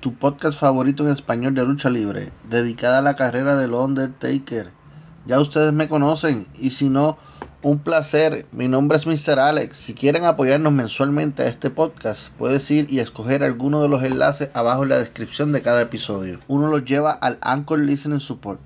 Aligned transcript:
tu 0.00 0.14
podcast 0.14 0.58
favorito 0.58 1.04
en 1.04 1.12
español 1.12 1.54
de 1.54 1.64
lucha 1.64 1.90
libre, 1.90 2.32
dedicada 2.48 2.98
a 2.98 3.02
la 3.02 3.16
carrera 3.16 3.56
del 3.56 3.74
Undertaker. 3.74 4.70
Ya 5.26 5.38
ustedes 5.38 5.72
me 5.72 5.88
conocen 5.88 6.46
y 6.58 6.70
si 6.70 6.88
no, 6.88 7.18
un 7.62 7.78
placer. 7.78 8.46
Mi 8.52 8.68
nombre 8.68 8.96
es 8.96 9.06
Mr. 9.06 9.38
Alex. 9.38 9.76
Si 9.76 9.94
quieren 9.94 10.24
apoyarnos 10.24 10.72
mensualmente 10.72 11.42
a 11.42 11.48
este 11.48 11.68
podcast, 11.68 12.28
puedes 12.38 12.70
ir 12.70 12.90
y 12.90 13.00
escoger 13.00 13.44
alguno 13.44 13.82
de 13.82 13.88
los 13.88 14.02
enlaces 14.02 14.50
abajo 14.54 14.82
en 14.84 14.88
la 14.88 14.98
descripción 14.98 15.52
de 15.52 15.62
cada 15.62 15.82
episodio. 15.82 16.40
Uno 16.48 16.68
los 16.68 16.84
lleva 16.84 17.12
al 17.12 17.38
Anchor 17.42 17.78
Listening 17.78 18.20
Support 18.20 18.60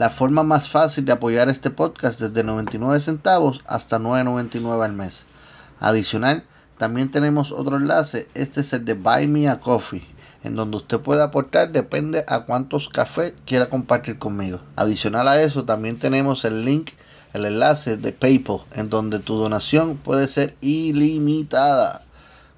la 0.00 0.08
forma 0.08 0.42
más 0.42 0.70
fácil 0.70 1.04
de 1.04 1.12
apoyar 1.12 1.50
este 1.50 1.68
podcast 1.68 2.18
desde 2.18 2.42
99 2.42 3.00
centavos 3.00 3.60
hasta 3.66 3.98
9.99 3.98 4.82
al 4.82 4.94
mes. 4.94 5.26
Adicional, 5.78 6.44
también 6.78 7.10
tenemos 7.10 7.52
otro 7.52 7.76
enlace, 7.76 8.26
este 8.32 8.62
es 8.62 8.72
el 8.72 8.86
de 8.86 8.94
Buy 8.94 9.28
Me 9.28 9.50
a 9.50 9.60
Coffee, 9.60 10.02
en 10.42 10.56
donde 10.56 10.78
usted 10.78 11.00
puede 11.00 11.22
aportar 11.22 11.70
depende 11.72 12.24
a 12.26 12.40
cuántos 12.40 12.88
cafés 12.88 13.34
quiera 13.46 13.68
compartir 13.68 14.18
conmigo. 14.18 14.60
Adicional 14.76 15.28
a 15.28 15.42
eso, 15.42 15.64
también 15.64 15.98
tenemos 15.98 16.44
el 16.44 16.64
link, 16.64 16.90
el 17.32 17.44
enlace 17.44 17.96
de 17.96 18.12
PayPal, 18.12 18.60
en 18.72 18.90
donde 18.90 19.18
tu 19.18 19.36
donación 19.36 19.96
puede 19.96 20.28
ser 20.28 20.56
ilimitada. 20.60 22.02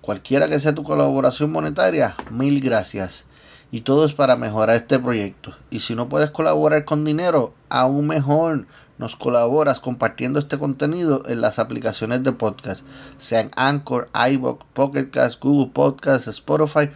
Cualquiera 0.00 0.48
que 0.48 0.60
sea 0.60 0.74
tu 0.74 0.82
colaboración 0.82 1.52
monetaria, 1.52 2.16
mil 2.30 2.60
gracias 2.60 3.24
y 3.72 3.80
todo 3.80 4.04
es 4.04 4.12
para 4.12 4.36
mejorar 4.36 4.76
este 4.76 4.98
proyecto. 4.98 5.56
Y 5.70 5.80
si 5.80 5.94
no 5.94 6.08
puedes 6.08 6.30
colaborar 6.30 6.84
con 6.84 7.04
dinero, 7.04 7.54
aún 7.70 8.06
mejor 8.06 8.66
nos 8.98 9.16
colaboras 9.16 9.80
compartiendo 9.80 10.38
este 10.38 10.58
contenido 10.58 11.22
en 11.26 11.40
las 11.40 11.58
aplicaciones 11.58 12.22
de 12.22 12.32
podcast, 12.32 12.82
sean 13.18 13.50
Anchor, 13.56 14.08
iVoox, 14.14 14.64
Pocket 14.74 15.10
Cast, 15.10 15.40
Google 15.40 15.72
Podcast, 15.72 16.28
Spotify 16.28 16.90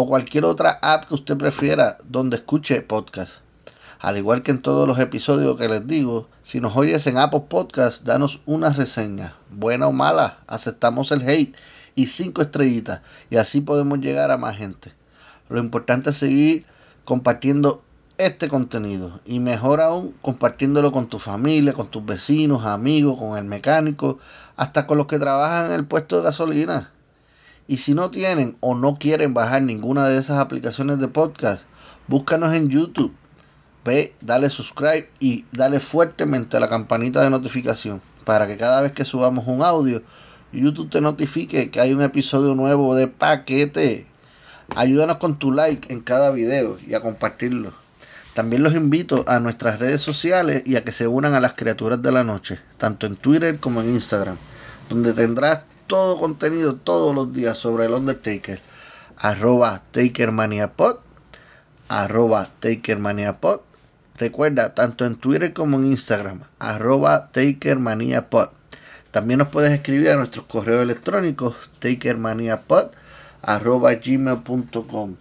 o 0.00 0.06
cualquier 0.06 0.44
otra 0.44 0.78
app 0.80 1.06
que 1.06 1.14
usted 1.14 1.36
prefiera 1.36 1.98
donde 2.04 2.36
escuche 2.36 2.82
podcast. 2.82 3.32
Al 3.98 4.16
igual 4.16 4.44
que 4.44 4.52
en 4.52 4.62
todos 4.62 4.86
los 4.86 5.00
episodios 5.00 5.56
que 5.56 5.68
les 5.68 5.88
digo, 5.88 6.28
si 6.44 6.60
nos 6.60 6.76
oyes 6.76 7.04
en 7.08 7.18
Apple 7.18 7.46
Podcast, 7.48 8.04
danos 8.04 8.38
una 8.46 8.72
reseña, 8.72 9.34
buena 9.50 9.88
o 9.88 9.92
mala, 9.92 10.38
aceptamos 10.46 11.10
el 11.10 11.28
hate 11.28 11.56
y 11.96 12.06
cinco 12.06 12.42
estrellitas 12.42 13.00
y 13.28 13.38
así 13.38 13.60
podemos 13.60 13.98
llegar 13.98 14.30
a 14.30 14.38
más 14.38 14.56
gente. 14.56 14.92
Lo 15.48 15.58
importante 15.58 16.10
es 16.10 16.16
seguir 16.16 16.64
compartiendo 17.04 17.82
este 18.18 18.46
contenido 18.46 19.18
y 19.24 19.40
mejor 19.40 19.80
aún 19.80 20.14
compartiéndolo 20.22 20.92
con 20.92 21.08
tu 21.08 21.18
familia, 21.18 21.72
con 21.72 21.88
tus 21.88 22.06
vecinos, 22.06 22.64
amigos, 22.64 23.18
con 23.18 23.36
el 23.36 23.46
mecánico, 23.46 24.20
hasta 24.54 24.86
con 24.86 24.96
los 24.96 25.08
que 25.08 25.18
trabajan 25.18 25.66
en 25.66 25.72
el 25.72 25.86
puesto 25.86 26.18
de 26.18 26.22
gasolina. 26.22 26.92
Y 27.70 27.76
si 27.76 27.92
no 27.92 28.10
tienen 28.10 28.56
o 28.60 28.74
no 28.74 28.96
quieren 28.96 29.34
bajar 29.34 29.60
ninguna 29.60 30.08
de 30.08 30.18
esas 30.18 30.38
aplicaciones 30.38 30.98
de 31.00 31.08
podcast, 31.08 31.64
búscanos 32.06 32.54
en 32.54 32.70
YouTube. 32.70 33.14
Ve, 33.84 34.14
dale 34.22 34.48
subscribe 34.48 35.10
y 35.20 35.44
dale 35.52 35.78
fuertemente 35.78 36.56
a 36.56 36.60
la 36.60 36.70
campanita 36.70 37.20
de 37.20 37.28
notificación 37.28 38.00
para 38.24 38.46
que 38.46 38.56
cada 38.56 38.80
vez 38.80 38.92
que 38.92 39.04
subamos 39.04 39.46
un 39.46 39.62
audio, 39.62 40.02
YouTube 40.50 40.88
te 40.88 41.02
notifique 41.02 41.70
que 41.70 41.78
hay 41.78 41.92
un 41.92 42.00
episodio 42.00 42.54
nuevo 42.54 42.94
de 42.94 43.06
paquete. 43.06 44.06
Ayúdanos 44.74 45.18
con 45.18 45.38
tu 45.38 45.52
like 45.52 45.92
en 45.92 46.00
cada 46.00 46.30
video 46.30 46.78
y 46.86 46.94
a 46.94 47.02
compartirlo. 47.02 47.74
También 48.32 48.62
los 48.62 48.74
invito 48.74 49.24
a 49.26 49.40
nuestras 49.40 49.78
redes 49.78 50.00
sociales 50.00 50.62
y 50.64 50.76
a 50.76 50.84
que 50.84 50.92
se 50.92 51.06
unan 51.06 51.34
a 51.34 51.40
las 51.40 51.52
criaturas 51.52 52.00
de 52.00 52.12
la 52.12 52.24
noche, 52.24 52.60
tanto 52.78 53.06
en 53.06 53.16
Twitter 53.16 53.58
como 53.58 53.82
en 53.82 53.90
Instagram, 53.90 54.38
donde 54.88 55.12
tendrás 55.12 55.64
todo 55.88 56.20
contenido 56.20 56.76
todos 56.76 57.12
los 57.12 57.32
días 57.32 57.58
sobre 57.58 57.86
el 57.86 57.92
Undertaker. 57.92 58.60
Arroba 59.16 59.82
TakerManiaPod. 59.90 60.98
Arroba 61.88 62.48
TakerManiaPod. 62.60 63.60
Recuerda, 64.14 64.74
tanto 64.74 65.04
en 65.04 65.16
Twitter 65.16 65.52
como 65.52 65.78
en 65.78 65.86
Instagram. 65.86 66.42
Arroba 66.60 67.30
TakerManiaPod. 67.32 68.50
También 69.10 69.38
nos 69.38 69.48
puedes 69.48 69.72
escribir 69.72 70.10
a 70.10 70.16
nuestros 70.16 70.44
correos 70.46 70.82
electrónicos 70.82 71.56
takermaniapod 71.78 72.88
arroba 73.40 73.94
gmail.com 73.94 75.16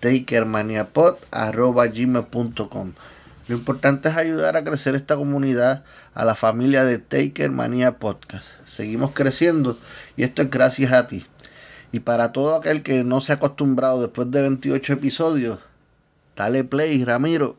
takermaniapod 0.00 1.14
arroba 1.30 1.86
gmail.com 1.86 2.92
lo 3.52 3.58
importante 3.58 4.08
es 4.08 4.16
ayudar 4.16 4.56
a 4.56 4.64
crecer 4.64 4.94
esta 4.94 5.14
comunidad 5.14 5.84
a 6.14 6.24
la 6.24 6.34
familia 6.34 6.84
de 6.84 6.96
Taker 6.96 7.50
Manía 7.50 7.98
Podcast. 7.98 8.46
Seguimos 8.64 9.10
creciendo 9.12 9.78
y 10.16 10.22
esto 10.22 10.40
es 10.40 10.48
gracias 10.48 10.90
a 10.90 11.06
ti. 11.06 11.26
Y 11.92 12.00
para 12.00 12.32
todo 12.32 12.56
aquel 12.56 12.82
que 12.82 13.04
no 13.04 13.20
se 13.20 13.32
ha 13.32 13.34
acostumbrado 13.34 14.00
después 14.00 14.30
de 14.30 14.40
28 14.40 14.94
episodios, 14.94 15.58
dale 16.34 16.64
play, 16.64 17.04
Ramiro. 17.04 17.58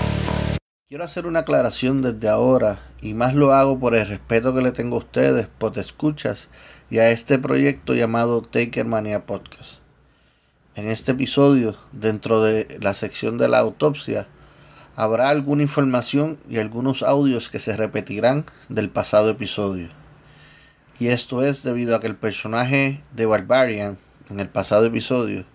Quiero 0.91 1.05
hacer 1.05 1.25
una 1.25 1.39
aclaración 1.39 2.01
desde 2.01 2.27
ahora 2.27 2.79
y 3.01 3.13
más 3.13 3.33
lo 3.33 3.53
hago 3.53 3.79
por 3.79 3.95
el 3.95 4.05
respeto 4.05 4.53
que 4.53 4.61
le 4.61 4.73
tengo 4.73 4.97
a 4.97 4.99
ustedes, 4.99 5.47
por 5.47 5.79
escuchas 5.79 6.49
y 6.89 6.97
a 6.97 7.11
este 7.11 7.39
proyecto 7.39 7.95
llamado 7.95 8.41
Taker 8.41 8.85
Mania 8.85 9.25
Podcast. 9.25 9.75
En 10.75 10.89
este 10.89 11.13
episodio, 11.13 11.77
dentro 11.93 12.41
de 12.41 12.77
la 12.81 12.93
sección 12.93 13.37
de 13.37 13.47
la 13.47 13.59
autopsia, 13.59 14.27
habrá 14.97 15.29
alguna 15.29 15.61
información 15.61 16.37
y 16.49 16.57
algunos 16.57 17.03
audios 17.03 17.47
que 17.47 17.61
se 17.61 17.77
repetirán 17.77 18.43
del 18.67 18.89
pasado 18.89 19.29
episodio. 19.29 19.87
Y 20.99 21.07
esto 21.07 21.41
es 21.41 21.63
debido 21.63 21.95
a 21.95 22.01
que 22.01 22.07
el 22.07 22.17
personaje 22.17 23.01
de 23.15 23.25
Barbarian 23.25 23.97
en 24.29 24.41
el 24.41 24.49
pasado 24.49 24.87
episodio 24.87 25.45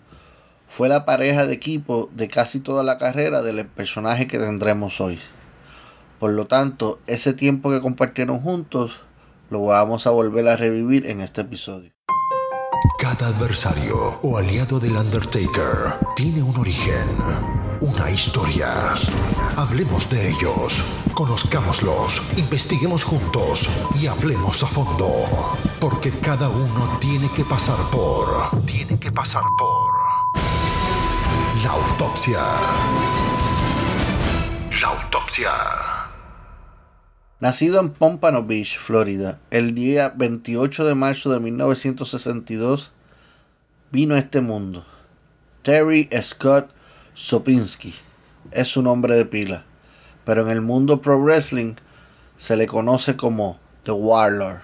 fue 0.69 0.89
la 0.89 1.05
pareja 1.05 1.47
de 1.47 1.55
equipo 1.55 2.09
de 2.15 2.29
casi 2.29 2.61
toda 2.61 2.83
la 2.85 2.99
carrera 2.99 3.43
del 3.43 3.67
personaje 3.67 4.27
que 4.27 4.39
tendremos 4.39 5.01
hoy. 5.01 5.19
Por 6.19 6.33
lo 6.33 6.47
tanto, 6.47 6.99
ese 7.07 7.33
tiempo 7.33 7.71
que 7.71 7.81
compartieron 7.81 8.41
juntos 8.41 9.03
lo 9.51 9.65
vamos 9.65 10.07
a 10.07 10.11
volver 10.11 10.49
a 10.49 10.57
revivir 10.57 11.07
en 11.07 11.21
este 11.21 11.43
episodio. 11.43 11.93
Cada 12.99 13.29
adversario 13.29 13.97
o 14.23 14.39
aliado 14.39 14.81
del 14.81 14.97
Undertaker 14.97 15.95
tiene 16.15 16.43
un 16.43 16.57
origen, 16.57 17.07
una 17.81 18.11
historia. 18.11 18.95
Hablemos 19.57 20.09
de 20.09 20.29
ellos, 20.29 20.83
conozcámoslos, 21.15 22.23
investiguemos 22.37 23.05
juntos 23.05 23.69
y 24.01 24.07
hablemos 24.07 24.63
a 24.63 24.67
fondo. 24.67 25.09
Porque 25.81 26.11
cada 26.11 26.49
uno 26.49 26.99
tiene 27.01 27.29
que 27.31 27.45
pasar 27.45 27.79
por... 27.91 28.65
Tiene 28.65 28.99
que 28.99 29.13
pasar 29.13 29.45
por... 29.59 30.06
La 31.67 31.73
autopsia. 31.73 32.39
La 34.81 34.87
autopsia. 34.87 35.51
Nacido 37.41 37.81
en 37.81 37.91
Pompano 37.91 38.45
Beach, 38.45 38.79
Florida, 38.79 39.41
el 39.51 39.75
día 39.75 40.13
28 40.15 40.85
de 40.85 40.95
marzo 40.95 41.29
de 41.29 41.41
1962, 41.41 42.93
vino 43.91 44.15
a 44.15 44.19
este 44.19 44.41
mundo. 44.41 44.87
Terry 45.63 46.09
Scott 46.23 46.71
Sopinski 47.15 47.93
es 48.53 48.69
su 48.69 48.81
nombre 48.81 49.17
de 49.17 49.25
pila, 49.25 49.65
pero 50.25 50.43
en 50.43 50.51
el 50.51 50.61
mundo 50.61 51.01
pro 51.01 51.21
wrestling 51.21 51.75
se 52.37 52.57
le 52.57 52.69
conoce 52.69 53.17
como 53.17 53.59
The 53.83 53.91
Warlord. 53.91 54.61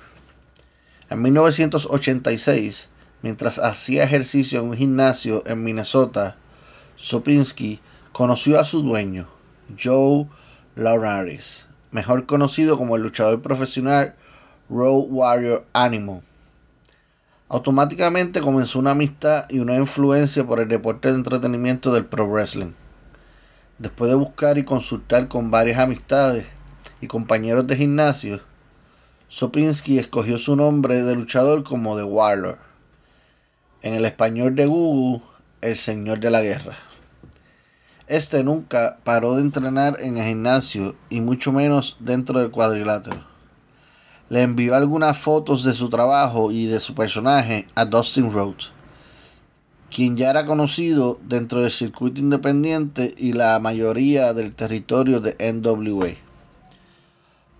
En 1.10 1.20
1986, 1.20 2.90
mientras 3.22 3.58
hacía 3.58 4.04
ejercicio 4.04 4.60
en 4.60 4.68
un 4.68 4.76
gimnasio 4.76 5.42
en 5.46 5.64
Minnesota, 5.64 6.36
Sopinski 7.02 7.80
conoció 8.12 8.60
a 8.60 8.64
su 8.64 8.80
dueño, 8.80 9.26
Joe 9.76 10.28
Laurentis, 10.76 11.66
mejor 11.90 12.26
conocido 12.26 12.78
como 12.78 12.94
el 12.94 13.02
luchador 13.02 13.42
profesional 13.42 14.14
Road 14.70 15.06
Warrior 15.08 15.66
Animal. 15.72 16.22
Automáticamente 17.48 18.40
comenzó 18.40 18.78
una 18.78 18.92
amistad 18.92 19.46
y 19.50 19.58
una 19.58 19.74
influencia 19.74 20.46
por 20.46 20.60
el 20.60 20.68
deporte 20.68 21.08
de 21.08 21.16
entretenimiento 21.16 21.92
del 21.92 22.06
pro 22.06 22.28
wrestling. 22.28 22.70
Después 23.78 24.08
de 24.08 24.16
buscar 24.16 24.56
y 24.56 24.64
consultar 24.64 25.26
con 25.26 25.50
varias 25.50 25.80
amistades 25.80 26.46
y 27.00 27.08
compañeros 27.08 27.66
de 27.66 27.78
gimnasio, 27.78 28.40
Sopinski 29.26 29.98
escogió 29.98 30.38
su 30.38 30.54
nombre 30.54 31.02
de 31.02 31.16
luchador 31.16 31.64
como 31.64 31.96
The 31.96 32.04
Warlord. 32.04 32.58
En 33.82 33.94
el 33.94 34.04
español 34.04 34.54
de 34.54 34.66
Google, 34.66 35.20
el 35.62 35.74
Señor 35.74 36.20
de 36.20 36.30
la 36.30 36.42
Guerra. 36.42 36.91
Este 38.08 38.42
nunca 38.42 38.98
paró 39.04 39.36
de 39.36 39.42
entrenar 39.42 39.98
en 40.00 40.16
el 40.16 40.26
gimnasio 40.26 40.96
y 41.08 41.20
mucho 41.20 41.52
menos 41.52 41.96
dentro 42.00 42.40
del 42.40 42.50
cuadrilátero. 42.50 43.24
Le 44.28 44.42
envió 44.42 44.74
algunas 44.74 45.16
fotos 45.18 45.62
de 45.62 45.72
su 45.72 45.88
trabajo 45.88 46.50
y 46.50 46.66
de 46.66 46.80
su 46.80 46.94
personaje 46.94 47.68
a 47.76 47.84
Dustin 47.84 48.32
Rhodes, 48.32 48.70
quien 49.88 50.16
ya 50.16 50.30
era 50.30 50.46
conocido 50.46 51.20
dentro 51.22 51.60
del 51.60 51.70
circuito 51.70 52.18
independiente 52.18 53.14
y 53.16 53.34
la 53.34 53.58
mayoría 53.60 54.32
del 54.32 54.52
territorio 54.52 55.20
de 55.20 55.36
NWA. 55.52 56.14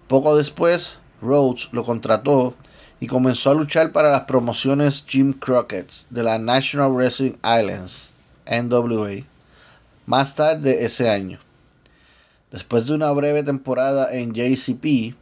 Poco 0.09 0.37
después, 0.37 0.99
Rhodes 1.21 1.69
lo 1.71 1.85
contrató 1.85 2.55
y 2.99 3.07
comenzó 3.07 3.51
a 3.51 3.55
luchar 3.55 3.93
para 3.93 4.11
las 4.11 4.23
promociones 4.23 5.05
Jim 5.07 5.35
Crockett 5.35 5.93
de 6.11 6.25
la 6.25 6.41
National 6.41 6.91
Wrestling 6.91 7.35
Islands, 7.45 8.11
NWA 8.45 9.32
más 10.07 10.35
tarde 10.35 10.85
ese 10.85 11.09
año. 11.09 11.39
Después 12.51 12.87
de 12.87 12.95
una 12.95 13.11
breve 13.13 13.43
temporada 13.43 14.13
en 14.13 14.33
JCP, 14.33 15.15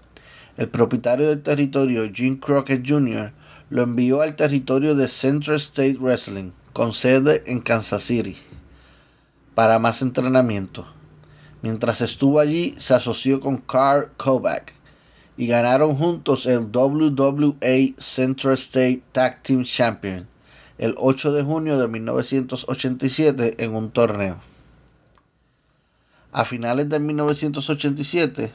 el 0.56 0.69
propietario 0.69 1.29
del 1.29 1.43
territorio, 1.43 2.11
Jim 2.12 2.38
Crockett 2.38 2.87
Jr., 2.87 3.32
lo 3.71 3.82
envió 3.82 4.21
al 4.21 4.37
territorio 4.37 4.94
de 4.94 5.09
Central 5.09 5.56
State 5.56 5.99
Wrestling, 6.00 6.50
con 6.73 6.93
sede 6.93 7.44
en 7.47 7.61
Kansas 7.61 8.03
City, 8.03 8.37
para 9.55 9.79
más 9.79 10.03
entrenamiento. 10.03 10.87
Mientras 11.62 12.00
estuvo 12.00 12.41
allí, 12.41 12.75
se 12.79 12.94
asoció 12.94 13.41
con 13.41 13.59
Carl 13.59 14.11
Kovac 14.17 14.73
y 15.37 15.47
ganaron 15.47 15.97
juntos 15.97 16.47
el 16.47 16.67
WWA 16.73 17.94
Central 17.99 18.55
State 18.55 19.03
Tag 19.12 19.43
Team 19.43 19.65
Champion 19.65 20.26
el 20.81 20.94
8 20.97 21.33
de 21.33 21.43
junio 21.43 21.79
de 21.79 21.88
1987 21.88 23.62
en 23.62 23.75
un 23.75 23.91
torneo. 23.91 24.41
A 26.32 26.44
finales 26.44 26.88
de 26.88 27.00
1987, 27.00 28.53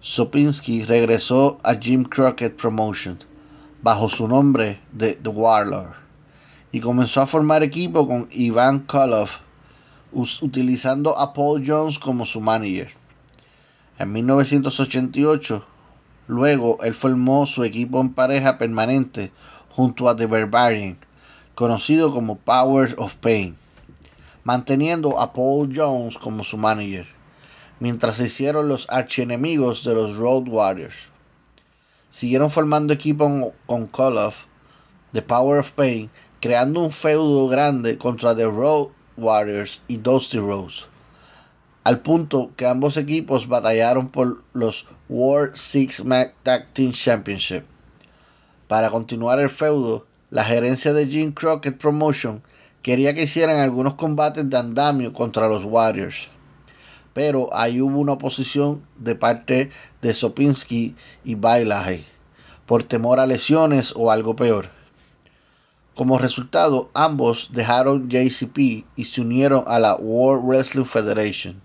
Sopinski 0.00 0.84
regresó 0.84 1.56
a 1.62 1.76
Jim 1.76 2.02
Crockett 2.02 2.60
Promotion 2.60 3.16
bajo 3.80 4.08
su 4.08 4.26
nombre 4.26 4.80
de 4.90 5.14
The 5.14 5.28
Warlord 5.28 5.94
y 6.72 6.80
comenzó 6.80 7.20
a 7.20 7.28
formar 7.28 7.62
equipo 7.62 8.08
con 8.08 8.26
Ivan 8.32 8.80
Koloff 8.80 9.38
utilizando 10.12 11.16
a 11.16 11.32
Paul 11.32 11.62
Jones 11.64 11.96
como 12.00 12.26
su 12.26 12.40
manager. 12.40 12.90
En 13.96 14.10
1988, 14.10 15.64
luego 16.26 16.82
él 16.82 16.94
formó 16.94 17.46
su 17.46 17.62
equipo 17.62 18.00
en 18.00 18.14
pareja 18.14 18.58
permanente 18.58 19.30
junto 19.70 20.08
a 20.08 20.16
The 20.16 20.26
Barbarian, 20.26 20.98
conocido 21.54 22.12
como 22.12 22.34
Powers 22.34 22.96
of 22.98 23.14
Pain 23.14 23.56
manteniendo 24.44 25.20
a 25.20 25.32
Paul 25.32 25.70
Jones 25.74 26.16
como 26.16 26.44
su 26.44 26.56
manager, 26.56 27.06
mientras 27.78 28.16
se 28.16 28.26
hicieron 28.26 28.68
los 28.68 28.88
archienemigos 28.90 29.84
de 29.84 29.94
los 29.94 30.16
Road 30.16 30.48
Warriors. 30.48 30.96
Siguieron 32.10 32.50
formando 32.50 32.92
equipo 32.92 33.52
con 33.66 33.88
of 33.92 34.44
The 35.12 35.22
Power 35.22 35.60
of 35.60 35.72
Pain, 35.72 36.10
creando 36.40 36.80
un 36.80 36.90
feudo 36.90 37.48
grande 37.48 37.98
contra 37.98 38.34
The 38.34 38.46
Road 38.46 38.88
Warriors 39.16 39.82
y 39.88 39.98
Dusty 39.98 40.38
Rose, 40.38 40.84
al 41.84 42.00
punto 42.00 42.50
que 42.56 42.66
ambos 42.66 42.96
equipos 42.96 43.48
batallaron 43.48 44.08
por 44.08 44.42
los 44.52 44.86
World 45.08 45.56
Six 45.56 46.04
Man 46.04 46.32
Tag 46.42 46.72
Team 46.72 46.92
Championship. 46.92 47.64
Para 48.68 48.90
continuar 48.90 49.40
el 49.40 49.50
feudo, 49.50 50.06
la 50.30 50.44
gerencia 50.44 50.92
de 50.92 51.06
Jim 51.06 51.32
Crockett 51.32 51.76
Promotion 51.76 52.42
quería 52.82 53.14
que 53.14 53.24
hicieran 53.24 53.56
algunos 53.56 53.94
combates 53.94 54.48
de 54.48 54.56
andamio 54.56 55.12
contra 55.12 55.48
los 55.48 55.64
Warriors. 55.64 56.28
Pero 57.12 57.48
ahí 57.52 57.80
hubo 57.80 57.98
una 57.98 58.12
oposición 58.12 58.82
de 58.96 59.14
parte 59.14 59.70
de 60.00 60.14
Sopinski 60.14 60.94
y 61.24 61.34
Bailaje 61.34 62.04
por 62.70 62.84
temor 62.84 63.18
a 63.18 63.26
lesiones 63.26 63.92
o 63.96 64.12
algo 64.12 64.36
peor. 64.36 64.68
Como 65.96 66.18
resultado, 66.18 66.88
ambos 66.94 67.48
dejaron 67.50 68.08
JCP 68.08 68.86
y 68.94 69.04
se 69.06 69.20
unieron 69.22 69.64
a 69.66 69.80
la 69.80 69.96
World 69.96 70.44
Wrestling 70.46 70.84
Federation, 70.84 71.60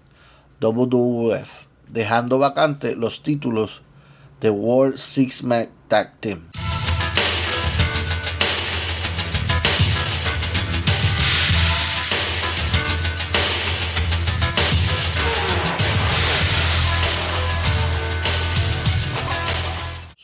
WWF, 0.60 1.68
dejando 1.90 2.40
vacante 2.40 2.96
los 2.96 3.22
títulos 3.22 3.84
de 4.42 4.50
World 4.50 4.98
Six 4.98 5.44
Man 5.44 5.70
Tag 5.88 6.20
Team. 6.20 6.50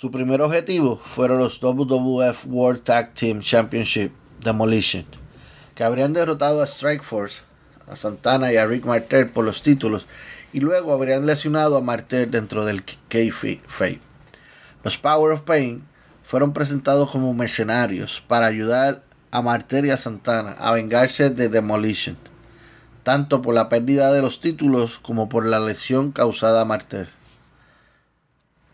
Su 0.01 0.09
primer 0.09 0.41
objetivo 0.41 0.99
fueron 1.03 1.37
los 1.37 1.61
WWF 1.61 2.47
World 2.47 2.81
Tag 2.81 3.13
Team 3.13 3.41
Championship 3.41 4.11
Demolition, 4.43 5.05
que 5.75 5.83
habrían 5.83 6.11
derrotado 6.11 6.63
a 6.63 6.65
Strikeforce, 6.65 7.43
a 7.87 7.95
Santana 7.95 8.51
y 8.51 8.57
a 8.57 8.65
Rick 8.65 8.83
Martel 8.85 9.29
por 9.29 9.45
los 9.45 9.61
títulos, 9.61 10.07
y 10.53 10.59
luego 10.59 10.91
habrían 10.91 11.27
lesionado 11.27 11.77
a 11.77 11.81
Martel 11.81 12.31
dentro 12.31 12.65
del 12.65 12.83
K-Fate. 12.83 14.01
Los 14.83 14.97
Power 14.97 15.33
of 15.33 15.41
Pain 15.41 15.83
fueron 16.23 16.51
presentados 16.51 17.11
como 17.11 17.35
mercenarios 17.35 18.23
para 18.27 18.47
ayudar 18.47 19.03
a 19.29 19.43
Martel 19.43 19.85
y 19.85 19.91
a 19.91 19.97
Santana 19.97 20.53
a 20.53 20.71
vengarse 20.71 21.29
de 21.29 21.47
Demolition, 21.47 22.17
tanto 23.03 23.43
por 23.43 23.53
la 23.53 23.69
pérdida 23.69 24.11
de 24.11 24.23
los 24.23 24.39
títulos 24.39 24.97
como 25.03 25.29
por 25.29 25.45
la 25.45 25.59
lesión 25.59 26.11
causada 26.11 26.61
a 26.61 26.65
Martel 26.65 27.07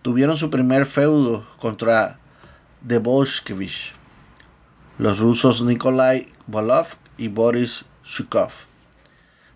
tuvieron 0.08 0.38
su 0.38 0.50
primer 0.50 0.86
feudo 0.86 1.46
contra 1.60 2.18
The 2.88 3.00
Bolshevik, 3.00 3.74
los 4.98 5.20
rusos 5.20 5.62
Nikolai 5.62 6.32
Volov 6.46 6.88
y 7.18 7.28
Boris 7.28 7.84
Shukov. 8.06 8.52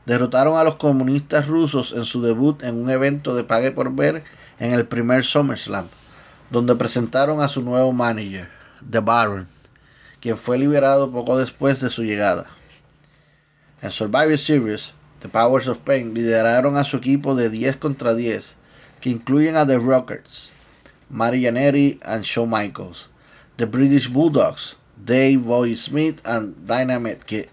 Derrotaron 0.05 0.57
a 0.57 0.65
los 0.65 0.75
comunistas 0.75 1.47
rusos 1.47 1.93
en 1.93 2.03
su 2.03 2.21
debut 2.21 2.61
en 2.63 2.75
un 2.75 2.89
evento 2.89 3.33
de 3.33 3.45
pague 3.45 3.71
por 3.71 3.95
ver 3.95 4.25
en 4.59 4.73
el 4.73 4.85
primer 4.87 5.23
SummerSlam, 5.23 5.87
donde 6.49 6.75
presentaron 6.75 7.39
a 7.39 7.47
su 7.47 7.61
nuevo 7.61 7.93
manager, 7.93 8.49
The 8.89 8.99
Baron, 8.99 9.47
quien 10.19 10.35
fue 10.35 10.57
liberado 10.57 11.13
poco 11.13 11.37
después 11.37 11.79
de 11.79 11.89
su 11.89 12.03
llegada. 12.03 12.47
En 13.81 13.89
Survivor 13.89 14.37
Series, 14.37 14.93
The 15.21 15.29
Powers 15.29 15.69
of 15.69 15.77
Pain 15.77 16.13
lideraron 16.13 16.75
a 16.75 16.83
su 16.83 16.97
equipo 16.97 17.35
de 17.35 17.49
10 17.49 17.77
contra 17.77 18.15
10 18.15 18.59
que 19.01 19.09
incluyen 19.09 19.57
a 19.57 19.65
The 19.65 19.79
Rockets, 19.79 20.51
Marianetti 21.11 21.99
and 22.05 22.23
Shawn 22.23 22.49
Michaels, 22.49 23.09
The 23.57 23.65
British 23.65 24.07
Bulldogs, 24.07 24.75
Dave 25.03 25.43
Boy 25.43 25.75
Smith 25.75 26.21
and 26.23 26.55
Dynamite 26.67 27.25
Kid, 27.25 27.49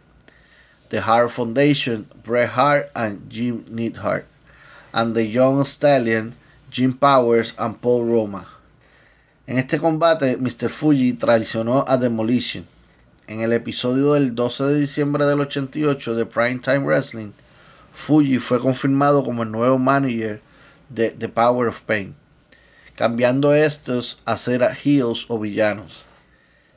The 0.90 1.00
Hart 1.00 1.30
Foundation, 1.30 2.06
Bret 2.22 2.50
Hart 2.50 2.90
and 2.94 3.30
Jim 3.30 3.64
Neidhart, 3.68 4.26
and 4.92 5.14
the 5.14 5.26
Young 5.26 5.64
Stallion, 5.64 6.34
Jim 6.70 6.92
Powers 6.92 7.54
and 7.58 7.80
Paul 7.80 8.04
Roma. 8.04 8.46
En 9.46 9.56
este 9.56 9.78
combate, 9.78 10.36
Mr. 10.36 10.68
Fuji 10.68 11.14
traicionó 11.14 11.84
a 11.88 11.96
Demolition. 11.96 12.66
En 13.26 13.40
el 13.40 13.54
episodio 13.54 14.12
del 14.12 14.34
12 14.34 14.64
de 14.64 14.80
diciembre 14.80 15.24
del 15.24 15.40
88 15.40 16.14
de 16.14 16.26
Primetime 16.26 16.80
Wrestling, 16.80 17.32
Fuji 17.92 18.38
fue 18.38 18.60
confirmado 18.60 19.24
como 19.24 19.42
el 19.42 19.50
nuevo 19.50 19.78
manager 19.78 20.42
de 20.88 21.10
The 21.10 21.28
Power 21.28 21.68
of 21.68 21.80
Pain, 21.82 22.14
cambiando 22.94 23.54
estos 23.54 24.22
a 24.24 24.36
ser 24.36 24.62
heels 24.84 25.26
o 25.28 25.38
villanos. 25.38 26.04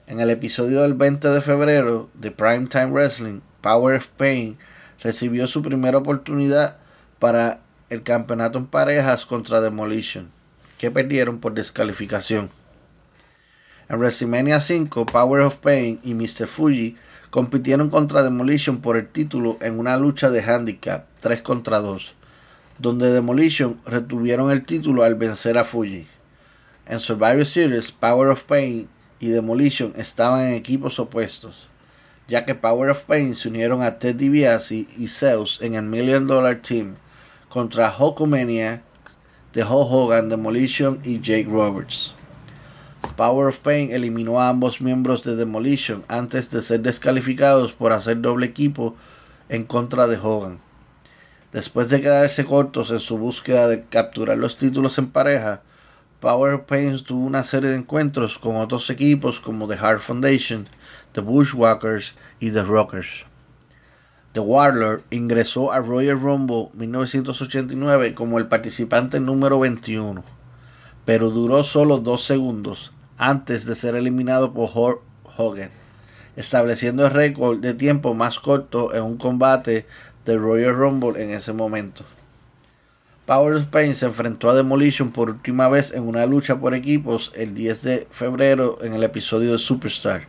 En 0.07 0.19
el 0.19 0.29
episodio 0.29 0.81
del 0.81 0.93
20 0.93 1.29
de 1.29 1.41
febrero 1.41 2.09
de 2.13 2.31
Primetime 2.31 2.87
Wrestling, 2.87 3.41
Power 3.61 3.97
of 3.97 4.07
Pain 4.17 4.57
recibió 5.01 5.47
su 5.47 5.61
primera 5.61 5.97
oportunidad 5.97 6.77
para 7.19 7.61
el 7.89 8.03
campeonato 8.03 8.57
en 8.57 8.67
parejas 8.67 9.25
contra 9.25 9.61
Demolition, 9.61 10.31
que 10.77 10.91
perdieron 10.91 11.39
por 11.39 11.53
descalificación. 11.53 12.49
En 13.89 13.99
WrestleMania 13.99 14.61
5, 14.61 15.05
Power 15.05 15.41
of 15.41 15.57
Pain 15.57 15.99
y 16.03 16.13
Mr. 16.13 16.47
Fuji 16.47 16.97
compitieron 17.29 17.89
contra 17.89 18.23
Demolition 18.23 18.81
por 18.81 18.95
el 18.95 19.07
título 19.07 19.57
en 19.61 19.79
una 19.79 19.97
lucha 19.97 20.29
de 20.29 20.41
handicap 20.41 21.05
3 21.21 21.41
contra 21.41 21.79
2, 21.79 22.15
donde 22.81 23.13
Demolition 23.13 23.79
retuvieron 23.85 24.49
el 24.49 24.65
título 24.65 25.03
al 25.03 25.13
vencer 25.13 25.55
a 25.59 25.63
Fuji. 25.63 26.07
En 26.87 26.99
Survivor 26.99 27.45
Series, 27.45 27.91
Power 27.91 28.29
of 28.29 28.43
Pain 28.43 28.87
y 29.19 29.27
Demolition 29.27 29.93
estaban 29.95 30.47
en 30.47 30.53
equipos 30.55 30.99
opuestos, 30.99 31.69
ya 32.27 32.43
que 32.43 32.55
Power 32.55 32.89
of 32.89 33.03
Pain 33.03 33.35
se 33.35 33.49
unieron 33.49 33.83
a 33.83 33.99
Ted 33.99 34.15
DiBiase 34.15 34.87
y 34.97 35.07
Zeus 35.07 35.59
en 35.61 35.75
el 35.75 35.83
Million 35.83 36.25
Dollar 36.25 36.59
Team 36.63 36.95
contra 37.49 37.95
Hulkamania 37.95 38.81
de 39.53 39.61
Hulk 39.63 39.91
Hogan, 39.91 40.29
Demolition 40.29 40.99
y 41.03 41.19
Jake 41.21 41.47
Roberts. 41.47 42.15
Power 43.15 43.49
of 43.49 43.59
Pain 43.59 43.91
eliminó 43.91 44.39
a 44.39 44.49
ambos 44.49 44.81
miembros 44.81 45.21
de 45.21 45.35
Demolition 45.35 46.03
antes 46.07 46.49
de 46.49 46.63
ser 46.63 46.79
descalificados 46.79 47.73
por 47.73 47.91
hacer 47.91 48.21
doble 48.21 48.47
equipo 48.47 48.95
en 49.49 49.65
contra 49.65 50.07
de 50.07 50.17
Hogan. 50.17 50.70
Después 51.51 51.89
de 51.89 51.99
quedarse 51.99 52.45
cortos 52.45 52.91
en 52.91 52.99
su 52.99 53.17
búsqueda 53.17 53.67
de 53.67 53.83
capturar 53.83 54.37
los 54.37 54.55
títulos 54.55 54.97
en 54.97 55.07
pareja, 55.07 55.61
Power 56.21 56.65
Pains 56.65 57.03
tuvo 57.03 57.25
una 57.25 57.43
serie 57.43 57.71
de 57.71 57.77
encuentros 57.77 58.37
con 58.37 58.55
otros 58.55 58.89
equipos 58.89 59.39
como 59.39 59.67
The 59.67 59.75
Heart 59.75 59.99
Foundation, 59.99 60.67
The 61.13 61.21
Bushwhackers 61.21 62.15
y 62.39 62.51
The 62.51 62.63
Rockers. 62.63 63.25
The 64.33 64.39
Warlord 64.39 65.01
ingresó 65.09 65.73
a 65.73 65.79
Royal 65.79 66.17
Rumble 66.17 66.69
1989 66.73 68.13
como 68.13 68.37
el 68.37 68.47
participante 68.47 69.19
número 69.19 69.59
21, 69.59 70.23
pero 71.03 71.31
duró 71.31 71.65
solo 71.65 71.97
dos 71.97 72.23
segundos 72.23 72.93
antes 73.17 73.65
de 73.65 73.75
ser 73.75 73.95
eliminado 73.95 74.53
por 74.53 74.69
Hulk 74.73 75.01
Hogan, 75.35 75.71
estableciendo 76.37 77.05
el 77.05 77.11
récord 77.11 77.59
de 77.59 77.73
tiempo 77.73 78.13
más 78.13 78.39
corto 78.39 78.93
en 78.93 79.03
un 79.03 79.17
combate 79.17 79.85
de 80.25 80.37
Royal 80.37 80.75
Rumble 80.75 81.21
en 81.21 81.31
ese 81.31 81.53
momento. 81.53 82.03
Power 83.25 83.53
of 83.53 83.67
Pain 83.67 83.95
se 83.95 84.07
enfrentó 84.07 84.49
a 84.49 84.55
Demolition 84.55 85.11
por 85.11 85.29
última 85.29 85.69
vez 85.69 85.93
en 85.93 86.07
una 86.07 86.25
lucha 86.25 86.59
por 86.59 86.73
equipos 86.73 87.31
el 87.35 87.53
10 87.53 87.81
de 87.83 88.07
febrero 88.11 88.79
en 88.81 88.93
el 88.93 89.03
episodio 89.03 89.53
de 89.53 89.57
Superstar, 89.57 90.27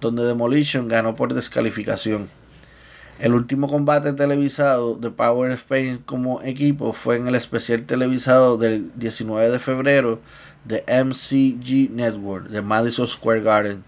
donde 0.00 0.24
Demolition 0.24 0.88
ganó 0.88 1.14
por 1.14 1.34
descalificación. 1.34 2.30
El 3.18 3.34
último 3.34 3.68
combate 3.68 4.12
televisado 4.14 4.94
de 4.94 5.10
Power 5.10 5.52
of 5.52 5.62
Pain 5.64 5.98
como 5.98 6.40
equipo 6.42 6.92
fue 6.92 7.16
en 7.16 7.28
el 7.28 7.34
especial 7.34 7.84
televisado 7.84 8.56
del 8.56 8.92
19 8.98 9.50
de 9.50 9.58
febrero 9.58 10.20
de 10.64 10.84
MCG 10.86 11.90
Network 11.90 12.48
de 12.48 12.62
Madison 12.62 13.06
Square 13.06 13.42
Garden, 13.42 13.84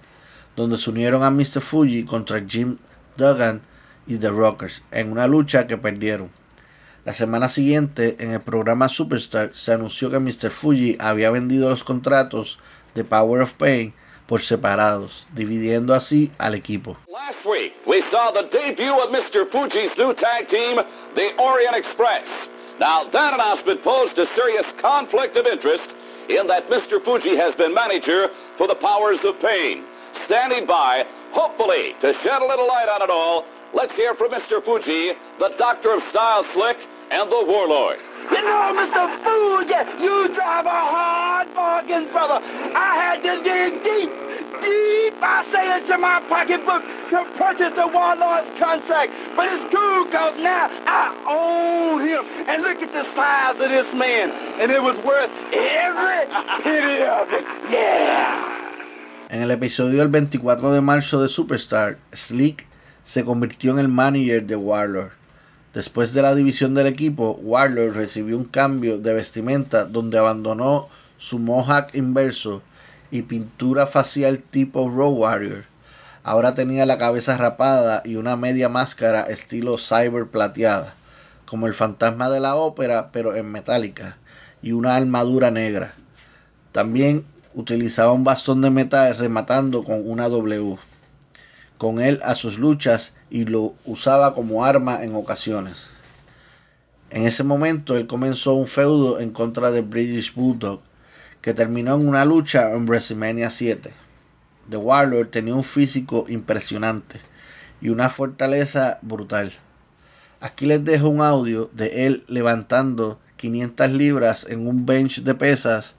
donde 0.54 0.76
se 0.76 0.90
unieron 0.90 1.22
a 1.22 1.30
Mr. 1.30 1.60
Fuji 1.60 2.04
contra 2.04 2.44
Jim 2.46 2.76
Duggan 3.16 3.62
y 4.06 4.18
The 4.18 4.28
Rockers 4.28 4.82
en 4.90 5.12
una 5.12 5.26
lucha 5.26 5.66
que 5.66 5.76
perdieron. 5.76 6.30
La 7.04 7.12
semana 7.12 7.48
siguiente, 7.48 8.16
en 8.18 8.32
el 8.32 8.40
programa 8.40 8.88
Superstar, 8.88 9.50
se 9.52 9.72
anunció 9.72 10.10
que 10.10 10.18
Mr. 10.18 10.50
Fuji 10.50 10.96
había 10.98 11.30
vendido 11.30 11.68
los 11.68 11.84
contratos 11.84 12.58
de 12.94 13.04
Power 13.04 13.42
of 13.42 13.54
Pain 13.54 13.92
por 14.26 14.40
separados, 14.40 15.26
dividiendo 15.34 15.94
así 15.94 16.32
al 16.38 16.54
equipo. 16.54 16.96
Last 17.08 17.44
week, 17.44 17.74
we 17.86 18.00
saw 18.10 18.32
the 18.32 18.48
debut 18.50 18.96
of 19.00 19.10
Mr. 19.10 19.50
Fuji's 19.52 19.92
new 19.98 20.14
tag 20.14 20.48
team, 20.48 20.76
the 21.14 21.36
Orient 21.38 21.76
Express. 21.76 22.24
Now, 22.80 23.04
that 23.12 23.34
announcement 23.34 23.84
posed 23.84 24.18
a 24.18 24.26
serious 24.34 24.66
conflict 24.80 25.36
of 25.36 25.46
interest 25.46 25.84
in 26.28 26.46
that 26.48 26.68
Mr. 26.70 27.04
Fuji 27.04 27.36
has 27.36 27.54
been 27.56 27.74
manager 27.74 28.28
for 28.56 28.66
the 28.66 28.74
Powers 28.76 29.18
of 29.24 29.38
Pain. 29.40 29.84
Standing 30.26 30.66
by, 30.66 31.04
hopefully, 31.32 31.92
to 32.00 32.12
shed 32.22 32.40
a 32.40 32.46
little 32.46 32.66
light 32.66 32.88
on 32.88 33.02
it 33.02 33.10
all, 33.10 33.44
let's 33.74 33.92
hear 33.94 34.14
from 34.14 34.30
Mr. 34.30 34.64
Fuji, 34.64 35.12
the 35.38 35.50
Doctor 35.58 35.94
of 35.94 36.02
Style 36.10 36.46
Slick, 36.54 36.78
and 37.10 37.30
the 37.30 37.42
Warlord. 37.44 37.98
You 38.30 38.40
know, 38.40 38.72
Mr. 38.72 39.04
Fuji, 39.20 39.80
you 40.02 40.34
drive 40.34 40.64
a 40.64 40.80
hard 40.94 41.52
bargain, 41.54 42.08
brother. 42.10 42.40
I 42.40 42.96
had 42.96 43.18
to 43.20 43.42
dig 43.44 43.84
deep, 43.84 44.10
deep, 44.62 45.14
I 45.20 45.44
say, 45.52 45.82
into 45.82 45.98
my 45.98 46.24
pocketbook 46.30 46.80
to 47.10 47.18
purchase 47.36 47.74
the 47.76 47.86
Warlord's 47.92 48.48
contract. 48.56 49.12
But 49.36 49.52
it's 49.52 49.68
cool, 49.74 50.06
because 50.06 50.40
now 50.40 50.70
I 50.86 51.12
own 51.28 52.00
him. 52.06 52.24
And 52.48 52.62
look 52.62 52.80
at 52.80 52.92
the 52.94 53.04
size 53.12 53.60
of 53.60 53.68
this 53.68 53.90
man. 53.92 54.30
And 54.62 54.72
it 54.72 54.80
was 54.80 54.96
worth 55.04 55.30
every 55.52 56.24
penny 56.64 57.04
of 57.04 57.28
it. 57.28 57.44
Yeah. 57.68 58.50
En 59.28 59.42
el 59.42 59.50
episodio 59.50 59.98
del 59.98 60.08
24 60.08 60.72
de 60.72 60.80
marzo 60.80 61.20
de 61.20 61.28
Superstar, 61.28 61.98
Slick 62.12 62.66
se 63.04 63.24
convirtió 63.24 63.72
en 63.72 63.78
el 63.78 63.88
manager 63.88 64.46
de 64.46 64.56
Warlord. 64.56 65.12
Después 65.74 66.14
de 66.14 66.22
la 66.22 66.34
división 66.34 66.74
del 66.74 66.86
equipo, 66.86 67.38
Warlord 67.42 67.94
recibió 67.94 68.36
un 68.38 68.44
cambio 68.44 68.98
de 68.98 69.12
vestimenta 69.12 69.84
donde 69.84 70.18
abandonó 70.18 70.88
su 71.18 71.38
mohawk 71.38 71.94
inverso 71.94 72.62
y 73.10 73.22
pintura 73.22 73.86
facial 73.86 74.38
tipo 74.38 74.88
Road 74.88 75.12
Warrior. 75.12 75.64
Ahora 76.22 76.54
tenía 76.54 76.86
la 76.86 76.96
cabeza 76.96 77.36
rapada 77.36 78.02
y 78.04 78.16
una 78.16 78.36
media 78.36 78.68
máscara 78.68 79.22
estilo 79.22 79.76
cyber 79.76 80.26
plateada, 80.26 80.94
como 81.44 81.66
el 81.66 81.74
fantasma 81.74 82.30
de 82.30 82.40
la 82.40 82.54
ópera 82.54 83.10
pero 83.12 83.34
en 83.34 83.52
metálica, 83.52 84.16
y 84.62 84.72
una 84.72 84.96
armadura 84.96 85.50
negra. 85.50 85.94
También 86.72 87.26
utilizaba 87.52 88.12
un 88.12 88.24
bastón 88.24 88.62
de 88.62 88.70
metal 88.70 89.16
rematando 89.18 89.84
con 89.84 90.08
una 90.08 90.28
W 90.28 90.78
con 91.84 92.00
él 92.00 92.18
a 92.24 92.34
sus 92.34 92.58
luchas 92.58 93.12
y 93.28 93.44
lo 93.44 93.74
usaba 93.84 94.34
como 94.34 94.64
arma 94.64 95.04
en 95.04 95.14
ocasiones. 95.14 95.88
En 97.10 97.26
ese 97.26 97.44
momento 97.44 97.94
él 97.94 98.06
comenzó 98.06 98.54
un 98.54 98.68
feudo 98.68 99.20
en 99.20 99.32
contra 99.32 99.70
de 99.70 99.82
British 99.82 100.32
Bulldog, 100.32 100.80
que 101.42 101.52
terminó 101.52 101.96
en 101.96 102.08
una 102.08 102.24
lucha 102.24 102.72
en 102.72 102.86
WrestleMania 102.86 103.50
7. 103.50 103.92
The 104.70 104.78
Warlord 104.78 105.28
tenía 105.28 105.54
un 105.54 105.62
físico 105.62 106.24
impresionante 106.26 107.20
y 107.82 107.90
una 107.90 108.08
fortaleza 108.08 108.98
brutal. 109.02 109.52
Aquí 110.40 110.64
les 110.64 110.82
dejo 110.86 111.10
un 111.10 111.20
audio 111.20 111.68
de 111.74 112.06
él 112.06 112.24
levantando 112.28 113.20
500 113.36 113.90
libras 113.90 114.46
en 114.48 114.66
un 114.66 114.86
bench 114.86 115.20
de 115.22 115.34
pesas 115.34 115.96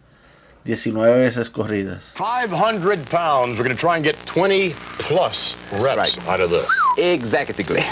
19 0.65 0.95
veces 0.95 1.49
corridas. 1.49 1.99
500 1.99 3.05
pounds. 3.05 3.57
We're 3.57 3.65
going 3.65 3.75
to 3.75 3.79
try 3.79 3.97
and 3.97 4.03
get 4.03 4.17
20 4.25 4.71
plus 4.97 5.55
reps 5.73 6.17
right. 6.17 6.27
out 6.27 6.39
of 6.39 6.49
this. 6.49 6.67
Exactly. 6.97 7.83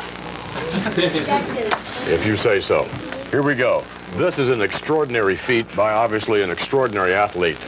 If 2.11 2.25
you 2.25 2.35
say 2.35 2.59
so. 2.59 2.85
Here 3.29 3.43
we 3.43 3.53
go. 3.53 3.83
This 4.15 4.39
is 4.39 4.49
an 4.49 4.61
extraordinary 4.61 5.35
feat 5.35 5.67
by 5.75 5.93
obviously 5.93 6.41
an 6.41 6.49
extraordinary 6.49 7.13
athlete. 7.13 7.59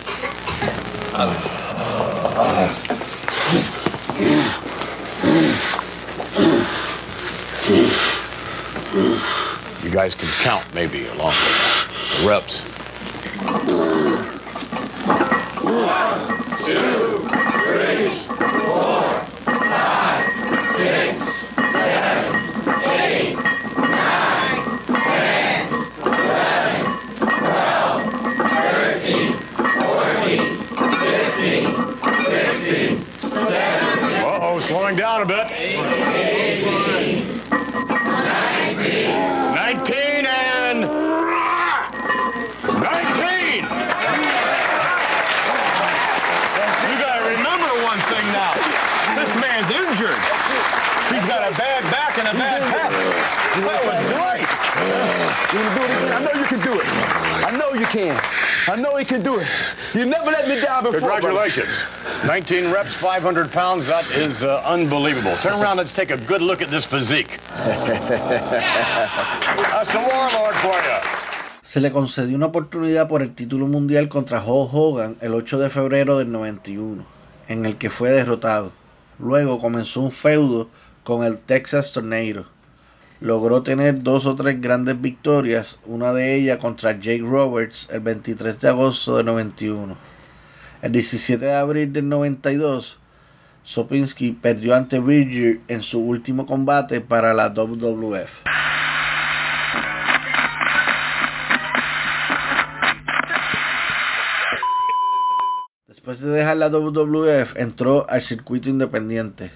You 9.84 9.92
guys 9.92 10.16
can 10.16 10.30
count 10.42 10.66
maybe 10.74 11.06
along 11.08 11.34
with 11.34 12.22
the 12.22 12.28
reps. 12.28 14.35
One, 15.66 16.28
two, 16.64 17.15
I 58.76 58.78
know 58.78 58.98
he 58.98 59.06
can 59.06 59.24
do 59.24 59.40
it. 59.40 59.48
You 59.94 60.04
never 60.04 60.32
let 60.32 60.50
me 60.50 60.60
down 60.60 60.84
before. 60.84 61.00
brother. 61.00 61.32
Congratulations. 61.32 61.70
19 62.28 62.72
reps, 62.74 62.94
500 62.96 63.50
pounds. 63.50 63.88
That 63.88 64.04
is 64.12 64.44
uh, 64.44 64.62
unbelievable. 64.66 65.38
Turn 65.38 65.62
around. 65.62 65.78
Let's 65.78 65.94
take 65.94 66.12
a 66.12 66.18
good 66.18 66.42
look 66.42 66.62
at 66.62 66.70
this 66.70 66.84
physique. 66.84 67.40
That's 67.56 68.28
the 69.94 70.00
warlord 70.00 70.56
for 70.56 70.76
you. 70.76 71.00
Se 71.62 71.80
le 71.80 71.90
concedió 71.92 72.36
una 72.36 72.48
oportunidad 72.48 73.08
por 73.08 73.22
el 73.22 73.34
título 73.34 73.68
mundial 73.68 74.10
contra 74.10 74.44
Hulk 74.44 74.74
Hogan 74.74 75.16
el 75.22 75.34
8 75.34 75.58
de 75.58 75.70
febrero 75.70 76.18
del 76.18 76.30
91, 76.34 77.06
en 77.48 77.66
el 77.66 77.78
que 77.78 77.90
fue 77.90 78.10
derrotado. 78.10 78.74
Luego 79.20 79.58
comenzó 79.60 80.02
un 80.02 80.12
feudo 80.12 80.68
con 81.06 81.24
el 81.24 81.40
Texas 81.40 81.94
Tornado. 81.94 82.46
Logró 83.22 83.64
tener 83.64 84.04
dos 84.04 84.26
o 84.26 84.36
tres 84.36 84.60
grandes 84.60 85.00
victorias, 85.00 85.80
una 85.86 86.12
de 86.12 86.36
ellas 86.36 86.58
contra 86.58 87.00
Jake 87.00 87.24
Roberts 87.24 87.88
el 87.90 88.02
23 88.02 88.60
de 88.60 88.68
agosto 88.68 89.16
del 89.16 89.26
91. 89.28 89.96
El 90.82 90.92
17 90.92 91.46
de 91.46 91.56
abril 91.56 91.94
del 91.94 92.10
92, 92.10 92.98
Sopinski 93.64 94.34
perdió 94.34 94.76
ante 94.76 95.00
Bridger 95.00 95.62
en 95.70 95.82
su 95.82 96.02
último 96.02 96.46
combate 96.46 97.00
para 97.00 97.34
la 97.34 97.50
WWF. 97.50 98.44
Después 105.88 106.20
de 106.20 106.30
dejar 106.30 106.58
la 106.58 106.68
WWF, 106.68 107.56
entró 107.56 108.06
al 108.10 108.22
circuito 108.22 108.70
independiente. 108.70 109.52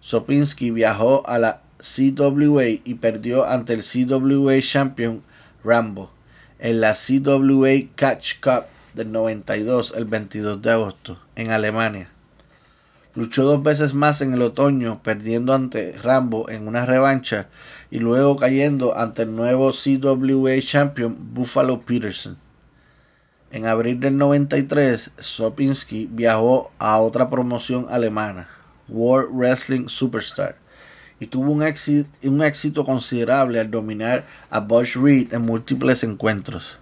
Sopinski 0.00 0.72
viajó 0.72 1.26
a 1.26 1.38
la 1.38 1.63
CWA 1.84 2.64
y 2.82 2.94
perdió 2.94 3.44
ante 3.44 3.74
el 3.74 3.82
CWA 3.82 4.58
Champion 4.62 5.22
Rambo 5.62 6.10
en 6.58 6.80
la 6.80 6.94
CWA 6.94 7.90
Catch 7.94 8.40
Cup 8.40 8.64
del 8.94 9.12
92 9.12 9.92
el 9.94 10.06
22 10.06 10.62
de 10.62 10.70
agosto 10.70 11.18
en 11.36 11.50
Alemania. 11.50 12.08
Luchó 13.14 13.44
dos 13.44 13.62
veces 13.62 13.92
más 13.92 14.22
en 14.22 14.32
el 14.32 14.40
otoño, 14.40 15.02
perdiendo 15.02 15.52
ante 15.52 15.92
Rambo 15.92 16.48
en 16.48 16.66
una 16.66 16.86
revancha 16.86 17.48
y 17.90 17.98
luego 17.98 18.36
cayendo 18.36 18.96
ante 18.96 19.22
el 19.22 19.36
nuevo 19.36 19.70
CWA 19.70 20.60
Champion 20.60 21.16
Buffalo 21.34 21.80
Peterson. 21.80 22.38
En 23.50 23.66
abril 23.66 24.00
del 24.00 24.16
93, 24.16 25.12
Sopinski 25.18 26.08
viajó 26.10 26.72
a 26.78 26.98
otra 26.98 27.30
promoción 27.30 27.86
alemana, 27.90 28.48
World 28.88 29.28
Wrestling 29.32 29.86
Superstar, 29.86 30.56
y 31.20 31.26
tuvo 31.26 31.52
un 31.52 31.62
éxito, 31.62 32.08
un 32.24 32.42
éxito 32.42 32.84
considerable 32.84 33.60
al 33.60 33.70
dominar 33.70 34.24
a 34.50 34.60
Bush 34.60 34.96
Reed 34.96 35.32
en 35.32 35.42
múltiples 35.42 36.04
encuentros. 36.04 36.78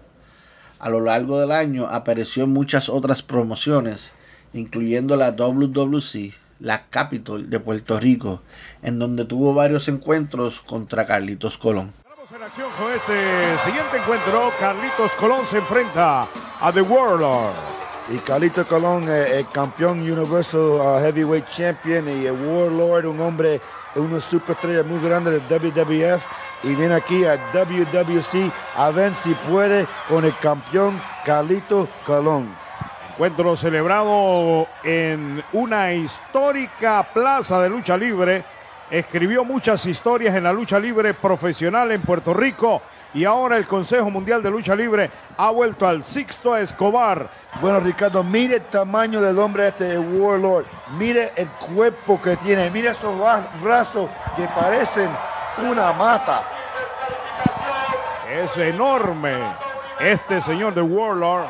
A 0.78 0.88
lo 0.88 1.00
largo 1.00 1.38
del 1.38 1.52
año 1.52 1.86
apareció 1.86 2.44
en 2.44 2.52
muchas 2.52 2.88
otras 2.88 3.22
promociones, 3.22 4.12
incluyendo 4.52 5.16
la 5.16 5.30
WWC, 5.32 6.34
la 6.58 6.86
Capitol 6.86 7.50
de 7.50 7.60
Puerto 7.60 8.00
Rico, 8.00 8.42
en 8.82 8.98
donde 8.98 9.24
tuvo 9.24 9.54
varios 9.54 9.88
encuentros 9.88 10.60
contra 10.60 11.06
Carlitos 11.06 11.58
Colón. 11.58 11.92
En 12.34 12.42
acción 12.42 12.70
con 12.78 12.90
este 12.90 13.58
siguiente 13.62 13.98
encuentro. 13.98 14.50
Carlitos 14.58 15.12
Colón 15.12 15.44
se 15.44 15.58
enfrenta 15.58 16.26
a 16.60 16.72
The 16.72 16.80
Warlord. 16.80 17.52
Y 18.10 18.16
Carlito 18.18 18.66
Colón, 18.66 19.06
eh, 19.08 19.38
el 19.38 19.48
campeón 19.50 20.00
Universal 20.00 20.60
uh, 20.60 20.98
Heavyweight 20.98 21.46
Champion 21.48 22.08
y 22.08 22.26
el 22.26 22.32
Warlord, 22.32 23.06
un 23.06 23.20
hombre, 23.20 23.60
una 23.96 24.20
superestrella 24.20 24.82
muy 24.82 25.00
grande 25.00 25.40
de 25.40 25.58
WWF. 25.58 26.24
Y 26.64 26.74
viene 26.74 26.94
aquí 26.94 27.24
a 27.24 27.36
WWC 27.52 28.52
a 28.76 28.90
ver 28.90 29.14
si 29.14 29.34
puede 29.34 29.86
con 30.08 30.24
el 30.24 30.36
campeón 30.38 31.00
Carlito 31.24 31.88
Colón. 32.06 32.54
Encuentro 33.10 33.56
celebrado 33.56 34.68
en 34.82 35.42
una 35.52 35.92
histórica 35.92 37.06
plaza 37.12 37.60
de 37.60 37.68
lucha 37.68 37.96
libre. 37.96 38.44
Escribió 38.90 39.44
muchas 39.44 39.84
historias 39.86 40.34
en 40.34 40.44
la 40.44 40.52
lucha 40.52 40.78
libre 40.78 41.14
profesional 41.14 41.92
en 41.92 42.02
Puerto 42.02 42.32
Rico. 42.32 42.82
Y 43.14 43.24
ahora 43.26 43.58
el 43.58 43.66
Consejo 43.66 44.08
Mundial 44.10 44.42
de 44.42 44.50
Lucha 44.50 44.74
Libre 44.74 45.10
ha 45.36 45.50
vuelto 45.50 45.86
al 45.86 46.02
Sixto 46.02 46.56
Escobar. 46.56 47.28
Bueno, 47.60 47.78
Ricardo, 47.80 48.22
mire 48.24 48.54
el 48.56 48.62
tamaño 48.62 49.20
del 49.20 49.38
hombre 49.38 49.68
este, 49.68 49.98
Warlord. 49.98 50.64
Mire 50.96 51.32
el 51.36 51.48
cuerpo 51.48 52.20
que 52.22 52.36
tiene. 52.36 52.70
Mire 52.70 52.88
esos 52.88 53.14
bra- 53.14 53.46
brazos 53.62 54.08
que 54.34 54.44
parecen 54.58 55.10
una 55.68 55.92
mata. 55.92 56.42
Es 58.32 58.56
enorme 58.56 59.34
este 60.00 60.40
señor 60.40 60.72
de 60.72 60.80
Warlord. 60.80 61.44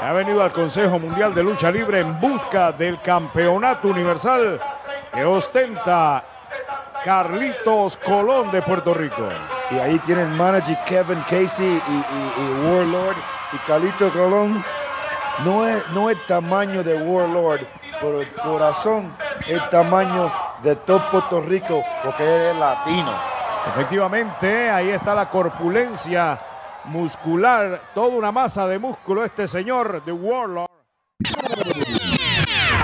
que 0.00 0.06
Ha 0.06 0.12
venido 0.12 0.42
al 0.42 0.52
Consejo 0.52 0.98
Mundial 0.98 1.32
de 1.32 1.44
Lucha 1.44 1.70
Libre 1.70 2.00
en 2.00 2.18
busca 2.20 2.72
del 2.72 3.00
campeonato 3.00 3.86
universal 3.86 4.60
que 5.14 5.24
ostenta 5.24 6.24
Carlitos 7.04 7.96
Colón 7.98 8.50
de 8.50 8.62
Puerto 8.62 8.92
Rico. 8.94 9.28
Y 9.70 9.78
ahí 9.78 9.98
tienen 10.00 10.36
manager 10.36 10.76
Kevin 10.84 11.20
Casey 11.28 11.80
y, 11.88 12.66
Warlord. 12.66 13.16
Y 13.52 13.56
Carlito 13.66 14.10
Colón 14.10 14.64
no 15.44 15.66
es, 15.66 15.88
no 15.90 16.10
el 16.10 16.18
tamaño 16.26 16.82
de 16.82 16.96
Warlord, 16.96 17.66
pero 18.00 18.20
el 18.20 18.32
corazón 18.34 19.14
es 19.46 19.70
tamaño 19.70 20.32
de 20.62 20.76
todo 20.76 21.00
Puerto 21.10 21.40
Rico, 21.40 21.82
porque 22.04 22.22
él 22.24 22.42
es 22.50 22.56
latino. 22.56 23.12
Efectivamente, 23.68 24.70
ahí 24.70 24.90
está 24.90 25.14
la 25.14 25.28
corpulencia 25.28 26.38
muscular, 26.84 27.80
toda 27.94 28.08
una 28.08 28.32
masa 28.32 28.66
de 28.66 28.78
músculo 28.78 29.24
este 29.24 29.46
señor 29.46 30.04
de 30.04 30.12
Warlord. 30.12 30.68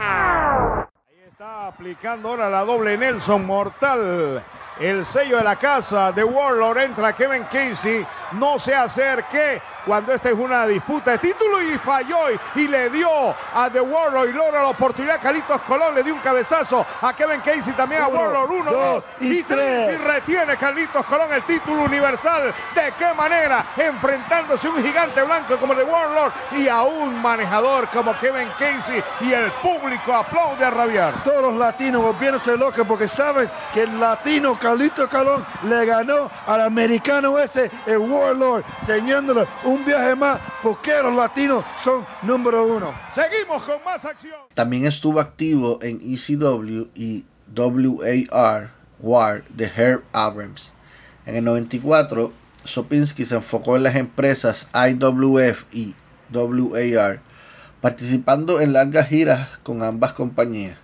Ahí 0.00 1.22
está 1.28 1.66
aplicando 1.66 2.28
ahora 2.28 2.48
la 2.48 2.64
doble 2.64 2.96
Nelson 2.96 3.44
mortal. 3.44 4.42
El 4.78 5.06
sello 5.06 5.38
de 5.38 5.44
la 5.44 5.56
casa 5.56 6.12
de 6.12 6.22
Warlord 6.22 6.78
entra 6.78 7.14
Kevin 7.14 7.44
Casey. 7.44 8.06
No 8.32 8.58
se 8.58 8.74
acerque 8.74 9.62
cuando 9.86 10.12
esta 10.12 10.28
es 10.30 10.34
una 10.34 10.66
disputa 10.66 11.12
de 11.12 11.18
título 11.18 11.62
y 11.62 11.78
falló 11.78 12.30
y, 12.30 12.60
y 12.60 12.68
le 12.68 12.90
dio 12.90 13.08
a 13.54 13.70
The 13.70 13.80
Warlord 13.80 14.28
y 14.28 14.32
logra 14.32 14.62
la 14.62 14.68
oportunidad. 14.68 15.22
Carlitos 15.22 15.62
Colón 15.62 15.94
le 15.94 16.02
dio 16.02 16.12
un 16.12 16.20
cabezazo 16.20 16.84
a 17.00 17.14
Kevin 17.14 17.40
Casey 17.40 17.72
también 17.72 18.02
a 18.02 18.08
Warlord. 18.08 18.50
Uno, 18.50 18.70
dos 18.70 19.04
y 19.20 19.42
tres. 19.44 19.94
Y 19.94 19.96
retiene 20.04 20.56
Carlitos 20.56 21.06
Colón 21.06 21.32
el 21.32 21.42
título 21.44 21.84
universal. 21.84 22.52
¿De 22.74 22.92
qué 22.98 23.14
manera? 23.14 23.64
Enfrentándose 23.76 24.66
a 24.66 24.70
un 24.70 24.82
gigante 24.82 25.22
blanco 25.22 25.56
como 25.56 25.74
The 25.74 25.84
Warlord 25.84 26.32
y 26.52 26.68
a 26.68 26.82
un 26.82 27.22
manejador 27.22 27.88
como 27.88 28.12
Kevin 28.18 28.48
Casey 28.58 29.02
y 29.20 29.32
el 29.32 29.50
público 29.52 30.12
aplaude 30.12 30.64
a 30.64 30.70
rabiar. 30.70 31.22
Todos 31.22 31.40
los 31.40 31.54
latinos 31.54 32.02
volviéndose 32.02 32.58
locos 32.58 32.84
porque 32.86 33.08
saben 33.08 33.48
que 33.72 33.84
el 33.84 33.98
latino 33.98 34.58
Carlito 34.66 35.08
Colón 35.08 35.46
le 35.68 35.86
ganó 35.86 36.28
al 36.44 36.60
americano 36.62 37.38
ese, 37.38 37.70
el 37.86 37.98
Warlord, 37.98 38.64
enseñándole 38.80 39.46
un 39.62 39.84
viaje 39.84 40.16
más 40.16 40.40
porque 40.60 40.90
los 41.04 41.14
latinos 41.14 41.64
son 41.84 42.04
número 42.22 42.66
uno. 42.66 42.92
Seguimos 43.14 43.62
con 43.62 43.76
más 43.84 44.04
acción. 44.04 44.34
También 44.54 44.84
estuvo 44.84 45.20
activo 45.20 45.78
en 45.82 46.00
ECW 46.02 46.88
y 46.96 47.24
WAR 47.56 48.72
War 48.98 49.44
de 49.50 49.66
Herb 49.66 50.02
Abrams. 50.12 50.72
En 51.26 51.36
el 51.36 51.44
94, 51.44 52.32
Sopinski 52.64 53.24
se 53.24 53.36
enfocó 53.36 53.76
en 53.76 53.84
las 53.84 53.94
empresas 53.94 54.68
IWF 54.74 55.64
y 55.72 55.94
WAR, 56.32 57.20
participando 57.80 58.60
en 58.60 58.72
largas 58.72 59.06
giras 59.06 59.58
con 59.62 59.84
ambas 59.84 60.12
compañías. 60.12 60.76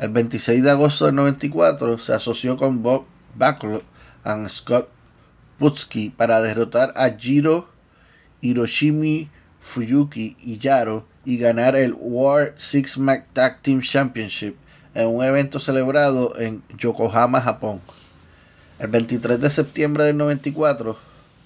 El 0.00 0.08
26 0.08 0.62
de 0.62 0.70
agosto 0.70 1.04
del 1.04 1.14
94 1.14 1.98
se 1.98 2.14
asoció 2.14 2.56
con 2.56 2.82
Bob 2.82 3.04
Backlund 3.34 3.82
y 4.24 4.48
Scott 4.48 4.88
Putski 5.58 6.08
para 6.08 6.40
derrotar 6.40 6.94
a 6.96 7.10
Jiro 7.10 7.68
Hiroshimi 8.40 9.28
Fuyuki 9.60 10.38
y 10.40 10.56
Yaro 10.56 11.06
y 11.26 11.36
ganar 11.36 11.76
el 11.76 11.94
War 11.98 12.54
Six 12.56 12.96
Man 12.96 13.26
Tag 13.34 13.60
Team 13.60 13.82
Championship 13.82 14.56
en 14.94 15.06
un 15.06 15.22
evento 15.22 15.60
celebrado 15.60 16.34
en 16.38 16.62
Yokohama, 16.78 17.42
Japón. 17.42 17.82
El 18.78 18.88
23 18.88 19.38
de 19.38 19.50
septiembre 19.50 20.04
del 20.04 20.16
94, 20.16 20.96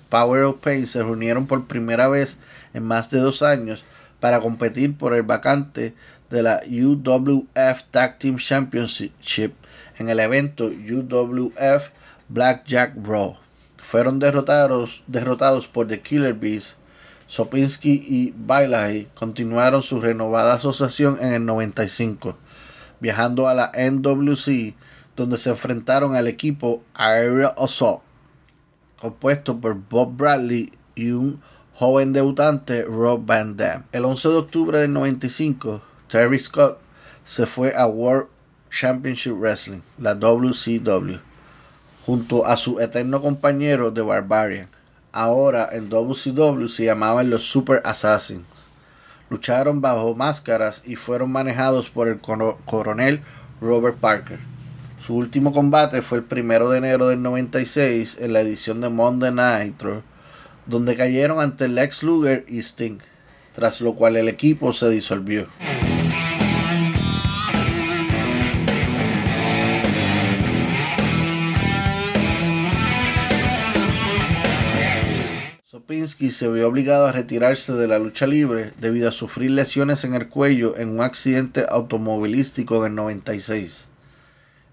Power 0.09 0.45
of 0.45 0.61
Pain 0.61 0.87
se 0.87 1.03
reunieron 1.03 1.49
por 1.49 1.67
primera 1.67 2.07
vez 2.07 2.37
en 2.73 2.85
más 2.85 3.11
de 3.11 3.19
dos 3.19 3.43
años 3.43 3.83
para 4.25 4.41
competir 4.41 4.97
por 4.97 5.13
el 5.13 5.23
vacante 5.23 5.95
de 6.35 6.43
la 6.43 6.63
UWF 6.67 7.85
Tag 7.93 8.19
Team 8.19 8.39
Championship 8.39 9.53
en 9.99 10.09
el 10.09 10.19
evento 10.19 10.65
UWF 10.65 11.91
Blackjack 12.29 12.97
Brawl. 12.97 13.37
Fueron 13.77 14.19
derrotados, 14.19 15.05
derrotados 15.07 15.69
por 15.69 15.87
The 15.87 16.01
Killer 16.01 16.35
Bees, 16.35 16.77
Sopinski 17.29 18.05
y 18.09 18.35
Bailahi 18.37 19.07
continuaron 19.15 19.85
su 19.85 20.01
renovada 20.01 20.55
asociación 20.55 21.19
en 21.21 21.35
el 21.35 21.47
95, 21.47 22.37
viajando 22.99 23.47
a 23.47 23.55
la 23.55 23.71
NWC, 23.73 24.75
donde 25.15 25.39
se 25.39 25.51
enfrentaron 25.51 26.17
al 26.17 26.27
equipo 26.27 26.83
Aerial 26.95 27.55
Assault, 27.57 28.03
compuesto 28.99 29.61
por 29.61 29.77
Bob 29.89 30.17
Bradley 30.17 30.73
y 30.97 31.13
un 31.13 31.41
joven 31.75 32.13
debutante 32.13 32.83
Rob 32.83 33.25
Van 33.25 33.57
Dam. 33.57 33.85
El 33.93 34.05
11 34.05 34.29
de 34.29 34.37
octubre 34.37 34.79
del 34.79 34.93
95, 34.93 35.94
Terry 36.15 36.39
Scott 36.39 36.79
se 37.25 37.45
fue 37.45 37.75
a 37.75 37.89
World 37.89 38.29
Championship 38.71 39.33
Wrestling, 39.33 39.81
la 39.99 40.15
WCW, 40.15 41.19
junto 42.07 42.47
a 42.47 42.57
su 42.57 42.79
eterno 42.79 43.21
compañero 43.21 43.93
The 43.93 44.03
Barbarian. 44.03 44.69
Ahora 45.11 45.69
en 45.73 45.91
WCW 45.91 46.69
se 46.69 46.85
llamaban 46.85 47.31
los 47.31 47.43
Super 47.43 47.83
Assassins. 47.85 48.45
Lucharon 49.29 49.81
bajo 49.81 50.15
máscaras 50.15 50.83
y 50.85 50.95
fueron 50.95 51.33
manejados 51.33 51.91
por 51.91 52.07
el 52.07 52.21
coronel 52.21 53.25
Robert 53.61 53.97
Parker. 53.97 54.39
Su 55.01 55.17
último 55.17 55.53
combate 55.53 56.01
fue 56.01 56.19
el 56.19 56.25
primero 56.25 56.71
de 56.71 56.79
enero 56.79 57.09
del 57.09 57.23
96 57.23 58.19
en 58.21 58.33
la 58.33 58.39
edición 58.39 58.81
de 58.81 58.89
Monday 58.89 59.33
Nitro, 59.33 60.05
donde 60.67 60.95
cayeron 60.95 61.41
ante 61.41 61.67
Lex 61.67 62.05
Luger 62.05 62.45
y 62.47 62.61
Sting, 62.61 62.99
tras 63.53 63.81
lo 63.81 63.97
cual 63.97 64.15
el 64.15 64.29
equipo 64.29 64.73
se 64.73 64.89
disolvió. 64.91 65.49
Sopinski 75.85 76.31
se 76.31 76.49
vio 76.49 76.67
obligado 76.67 77.07
a 77.07 77.13
retirarse 77.13 77.75
de 77.75 77.87
la 77.87 77.99
lucha 77.99 78.27
libre 78.27 78.73
debido 78.81 79.11
a 79.11 79.13
sufrir 79.13 79.51
lesiones 79.51 80.03
en 80.05 80.15
el 80.15 80.31
cuello 80.31 80.79
en 80.79 80.89
un 80.89 81.03
accidente 81.03 81.67
automovilístico 81.69 82.87
en 82.87 82.93
el 82.93 82.97
96. 82.97 83.85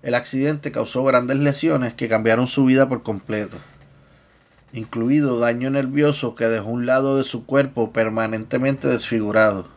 El 0.04 0.15
accidente 0.15 0.71
causó 0.71 1.04
grandes 1.04 1.38
lesiones 1.39 1.93
que 1.95 2.08
cambiaron 2.08 2.47
su 2.47 2.63
vida 2.63 2.88
por 2.88 3.04
completo, 3.04 3.58
incluido 4.71 5.38
daño 5.38 5.69
nervioso 5.69 6.34
que 6.34 6.47
dejó 6.47 6.69
un 6.69 6.86
lado 6.86 7.17
de 7.17 7.26
su 7.26 7.45
cuerpo 7.45 7.91
permanentemente 7.91 8.88
desfigurado. 8.88 9.67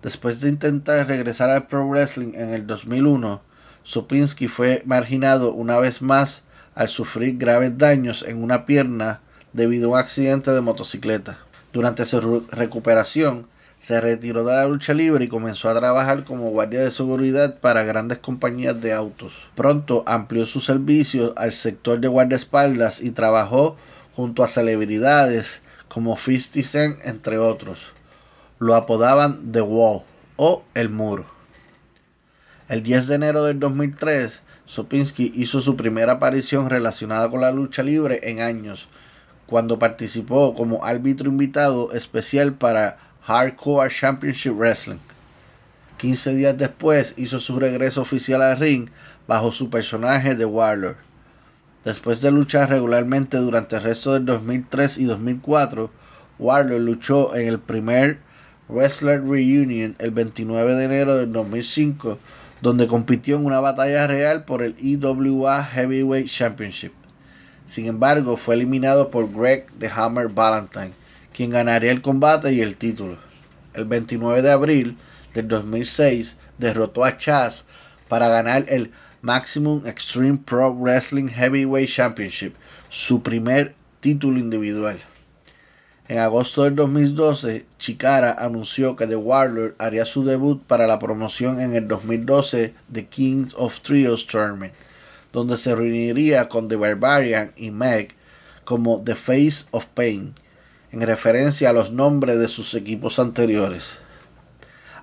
Después 0.00 0.40
de 0.40 0.48
intentar 0.48 1.06
regresar 1.06 1.50
al 1.50 1.66
pro 1.66 1.86
wrestling 1.86 2.32
en 2.34 2.54
el 2.54 2.66
2001, 2.66 3.42
Sopinski 3.82 4.48
fue 4.48 4.82
marginado 4.86 5.52
una 5.52 5.78
vez 5.78 6.00
más 6.00 6.44
al 6.74 6.88
sufrir 6.88 7.36
graves 7.36 7.76
daños 7.76 8.24
en 8.26 8.42
una 8.42 8.64
pierna 8.64 9.20
debido 9.56 9.88
a 9.88 9.92
un 9.94 9.98
accidente 9.98 10.52
de 10.52 10.60
motocicleta. 10.60 11.38
Durante 11.72 12.06
su 12.06 12.46
recuperación, 12.50 13.48
se 13.78 14.00
retiró 14.00 14.44
de 14.44 14.54
la 14.54 14.66
lucha 14.66 14.94
libre 14.94 15.24
y 15.24 15.28
comenzó 15.28 15.68
a 15.68 15.74
trabajar 15.74 16.24
como 16.24 16.50
guardia 16.50 16.80
de 16.80 16.90
seguridad 16.90 17.58
para 17.60 17.82
grandes 17.82 18.18
compañías 18.18 18.80
de 18.80 18.92
autos. 18.92 19.32
Pronto 19.54 20.02
amplió 20.06 20.46
sus 20.46 20.64
servicios 20.64 21.32
al 21.36 21.52
sector 21.52 22.00
de 22.00 22.08
guardaespaldas 22.08 23.00
y 23.00 23.10
trabajó 23.10 23.76
junto 24.14 24.44
a 24.44 24.48
celebridades 24.48 25.60
como 25.88 26.16
50 26.16 26.62
Cent, 26.62 26.98
entre 27.04 27.38
otros. 27.38 27.78
Lo 28.58 28.74
apodaban 28.74 29.52
The 29.52 29.62
Wall 29.62 30.02
o 30.36 30.64
El 30.74 30.90
Muro. 30.90 31.26
El 32.68 32.82
10 32.82 33.06
de 33.06 33.14
enero 33.14 33.44
del 33.44 33.60
2003, 33.60 34.42
Sopinski 34.66 35.32
hizo 35.34 35.60
su 35.60 35.76
primera 35.76 36.14
aparición 36.14 36.68
relacionada 36.68 37.30
con 37.30 37.40
la 37.40 37.52
lucha 37.52 37.82
libre 37.82 38.20
en 38.24 38.40
años, 38.40 38.88
cuando 39.46 39.78
participó 39.78 40.54
como 40.54 40.84
árbitro 40.84 41.28
invitado 41.28 41.92
especial 41.92 42.54
para 42.54 42.98
Hardcore 43.22 43.90
Championship 43.90 44.52
Wrestling. 44.52 44.98
15 45.98 46.34
días 46.34 46.58
después 46.58 47.14
hizo 47.16 47.40
su 47.40 47.58
regreso 47.58 48.02
oficial 48.02 48.42
al 48.42 48.58
ring 48.58 48.88
bajo 49.26 49.52
su 49.52 49.70
personaje 49.70 50.34
de 50.34 50.44
Warlord. 50.44 50.96
Después 51.84 52.20
de 52.20 52.30
luchar 52.32 52.70
regularmente 52.70 53.36
durante 53.38 53.76
el 53.76 53.82
resto 53.82 54.12
del 54.12 54.24
2003 54.26 54.98
y 54.98 55.04
2004, 55.04 55.90
Warlord 56.38 56.82
luchó 56.82 57.34
en 57.34 57.48
el 57.48 57.60
primer 57.60 58.18
Wrestler 58.68 59.22
Reunion 59.22 59.94
el 59.98 60.10
29 60.10 60.74
de 60.74 60.84
enero 60.84 61.16
del 61.16 61.32
2005, 61.32 62.18
donde 62.60 62.88
compitió 62.88 63.36
en 63.36 63.46
una 63.46 63.60
batalla 63.60 64.06
real 64.06 64.44
por 64.44 64.62
el 64.62 64.74
IWA 64.78 65.64
Heavyweight 65.64 66.26
Championship. 66.28 66.92
Sin 67.66 67.86
embargo, 67.86 68.36
fue 68.36 68.54
eliminado 68.54 69.10
por 69.10 69.32
Greg 69.32 69.66
The 69.78 69.88
Hammer 69.88 70.28
Valentine, 70.28 70.92
quien 71.32 71.50
ganaría 71.50 71.90
el 71.90 72.00
combate 72.00 72.52
y 72.52 72.60
el 72.60 72.76
título. 72.76 73.18
El 73.74 73.86
29 73.86 74.40
de 74.40 74.52
abril 74.52 74.96
del 75.34 75.48
2006 75.48 76.36
derrotó 76.58 77.04
a 77.04 77.18
Chaz 77.18 77.64
para 78.08 78.28
ganar 78.28 78.66
el 78.68 78.92
Maximum 79.20 79.84
Extreme 79.86 80.38
Pro 80.38 80.72
Wrestling 80.72 81.28
Heavyweight 81.28 81.90
Championship, 81.90 82.54
su 82.88 83.22
primer 83.22 83.74
título 84.00 84.38
individual. 84.38 84.98
En 86.08 86.18
agosto 86.18 86.62
del 86.62 86.76
2012, 86.76 87.66
Chikara 87.80 88.32
anunció 88.32 88.94
que 88.94 89.08
The 89.08 89.16
Warlord 89.16 89.74
haría 89.78 90.04
su 90.04 90.24
debut 90.24 90.62
para 90.62 90.86
la 90.86 91.00
promoción 91.00 91.60
en 91.60 91.74
el 91.74 91.88
2012 91.88 92.74
de 92.86 93.06
Kings 93.06 93.52
of 93.56 93.80
Trios 93.80 94.24
Tournament 94.28 94.72
donde 95.36 95.58
se 95.58 95.74
reuniría 95.74 96.48
con 96.48 96.66
The 96.66 96.76
Barbarian 96.76 97.52
y 97.58 97.70
Meg 97.70 98.14
como 98.64 99.04
The 99.04 99.14
Face 99.14 99.66
of 99.70 99.84
Pain, 99.84 100.34
en 100.90 101.02
referencia 101.02 101.68
a 101.68 101.72
los 101.74 101.92
nombres 101.92 102.38
de 102.38 102.48
sus 102.48 102.72
equipos 102.72 103.18
anteriores. 103.18 103.98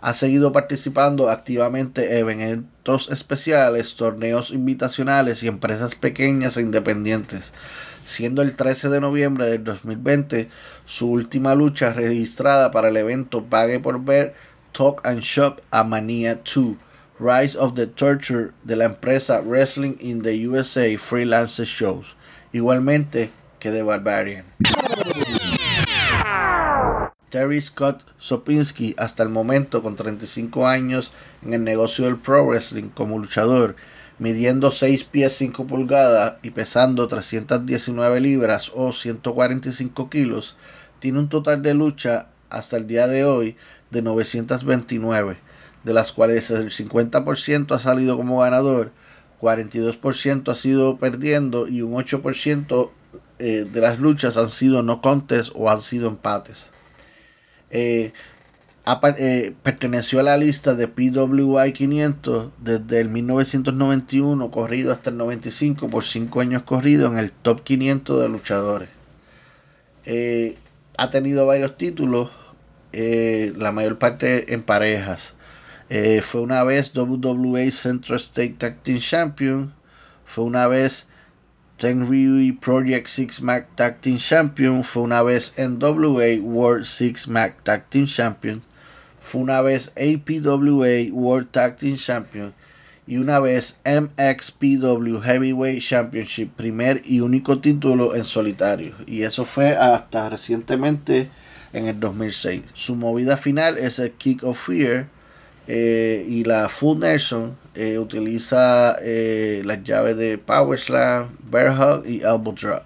Ha 0.02 0.16
seguido 0.16 0.52
participando 0.52 1.30
activamente 1.30 2.18
en 2.18 2.42
eventos 2.42 3.12
especiales, 3.12 3.94
torneos 3.94 4.50
invitacionales 4.50 5.44
y 5.44 5.48
empresas 5.48 5.94
pequeñas 5.94 6.58
e 6.58 6.62
independientes, 6.62 7.52
siendo 8.04 8.42
el 8.42 8.56
13 8.56 8.90
de 8.90 9.02
noviembre 9.02 9.46
del 9.46 9.64
2020 9.64 10.50
su 10.84 11.12
última 11.12 11.54
lucha 11.54 11.94
registrada 11.94 12.72
para 12.72 12.90
el 12.90 12.98
evento 12.98 13.46
Pague 13.46 13.80
por 13.80 14.04
Ver 14.04 14.34
Talk 14.72 15.06
and 15.06 15.20
Shop 15.20 15.62
a 15.70 15.84
Mania 15.84 16.42
2 16.44 16.76
Rise 17.20 17.56
of 17.56 17.76
the 17.76 17.86
Torture 17.86 18.54
de 18.64 18.76
la 18.76 18.86
empresa 18.86 19.40
Wrestling 19.42 19.98
in 20.00 20.24
the 20.24 20.48
USA 20.48 20.98
Freelance 20.98 21.64
Shows, 21.64 22.16
igualmente 22.52 23.30
que 23.60 23.70
The 23.70 23.84
Barbarian. 23.84 24.46
Terry 27.30 27.62
Scott 27.62 28.02
Sopinski, 28.18 28.96
hasta 28.98 29.22
el 29.22 29.30
momento 29.30 29.84
con 29.84 29.96
35 29.96 30.66
años 30.68 31.12
en 31.44 31.54
el 31.54 31.64
negocio 31.64 32.06
del 32.06 32.18
pro 32.18 32.48
wrestling 32.48 32.90
como 32.90 33.20
luchador, 33.20 33.76
midiendo 34.18 34.72
6 34.72 35.04
pies 35.04 35.34
5 35.38 35.68
pulgadas 35.68 36.38
y 36.42 36.50
pesando 36.50 37.08
319 37.08 38.22
libras 38.22 38.72
o 38.74 38.92
145 38.92 40.10
kilos, 40.10 40.56
tiene 40.98 41.20
un 41.20 41.30
total 41.30 41.62
de 41.62 41.76
lucha 41.76 42.30
hasta 42.50 42.78
el 42.78 42.88
día 42.88 43.06
de 43.06 43.24
hoy 43.24 43.56
de 43.92 44.02
929 44.02 45.43
de 45.84 45.94
las 45.94 46.12
cuales 46.12 46.50
el 46.52 46.72
50% 46.72 47.76
ha 47.76 47.80
salido 47.80 48.18
como 48.18 48.40
ganador, 48.40 48.92
42% 49.42 50.50
ha 50.50 50.56
sido 50.56 50.98
perdiendo 50.98 51.68
y 51.68 51.82
un 51.82 51.94
8% 51.94 52.92
eh, 53.40 53.66
de 53.70 53.82
las 53.82 54.00
luchas 54.00 54.38
han 54.38 54.50
sido 54.50 54.84
no 54.84 55.02
contes 55.02 55.52
o 55.54 55.70
han 55.70 55.82
sido 55.82 56.08
empates. 56.08 56.70
Eh, 57.72 58.14
eh, 59.18 59.54
perteneció 59.64 60.20
a 60.20 60.24
la 60.24 60.38
lista 60.38 60.76
de 60.76 60.88
PWI 60.88 61.74
500 61.74 62.52
desde 62.60 63.02
el 63.02 63.10
1991 63.10 64.52
corrido 64.52 64.92
hasta 64.94 65.10
el 65.10 65.18
95 65.18 65.90
por 65.90 66.06
5 66.06 66.40
años 66.42 66.64
corrido 66.64 67.08
en 67.08 67.18
el 67.18 67.32
top 67.32 67.64
500 67.64 68.22
de 68.22 68.30
luchadores. 68.30 68.90
ha 70.98 71.10
tenido 71.10 71.46
varios 71.46 71.78
títulos, 71.78 72.30
la 72.94 73.72
mayor 73.72 73.98
parte 74.00 74.54
en 74.54 74.64
parejas. 74.64 75.34
Eh, 75.96 76.24
fue 76.24 76.42
una 76.42 76.64
vez 76.64 76.92
WWA 76.96 77.70
Central 77.70 78.18
State 78.18 78.56
Tag 78.58 78.82
Team 78.82 78.98
Champion. 78.98 79.76
Fue 80.26 80.44
una 80.44 80.66
vez 80.66 81.06
Tenryu 81.78 82.60
Project 82.60 83.06
Six 83.06 83.44
Mac 83.44 83.68
Tag 83.76 84.02
Team 84.02 84.18
Champion. 84.18 84.84
Fue 84.84 85.04
una 85.04 85.22
vez 85.22 85.54
NWA 85.56 86.42
World 86.42 86.86
Six 86.86 87.28
Mac 87.28 87.64
Tag 87.64 87.92
Team 87.92 88.08
Champion. 88.08 88.64
Fue 89.20 89.42
una 89.42 89.62
vez 89.62 89.92
APWA 89.96 91.12
World 91.12 91.52
Tag 91.52 91.78
Team 91.78 91.96
Champion. 91.96 92.56
Y 93.06 93.18
una 93.18 93.40
vez 93.40 93.78
MXPW 93.86 95.20
Heavyweight 95.22 95.84
Championship, 95.84 96.56
primer 96.56 97.04
y 97.06 97.20
único 97.20 97.60
título 97.60 98.16
en 98.16 98.24
solitario. 98.24 98.96
Y 99.06 99.22
eso 99.22 99.46
fue 99.46 99.76
hasta 99.76 100.28
recientemente 100.28 101.30
en 101.72 101.86
el 101.86 102.00
2006. 102.00 102.64
Su 102.74 102.96
movida 102.96 103.38
final 103.38 103.78
es 103.78 104.00
el 104.00 104.10
Kick 104.10 104.44
of 104.44 104.58
Fear 104.58 105.08
eh, 105.68 106.26
y 106.28 106.44
la 106.44 106.68
Full 106.68 107.00
Nelson 107.00 107.58
eh, 107.74 107.98
utiliza 107.98 108.98
eh, 109.02 109.62
las 109.64 109.84
llaves 109.84 110.18
de 110.18 110.38
Power 110.38 110.78
Slam, 110.78 111.38
Bear 111.50 112.02
y 112.06 112.22
Elbow 112.22 112.54
Drop. 112.54 112.84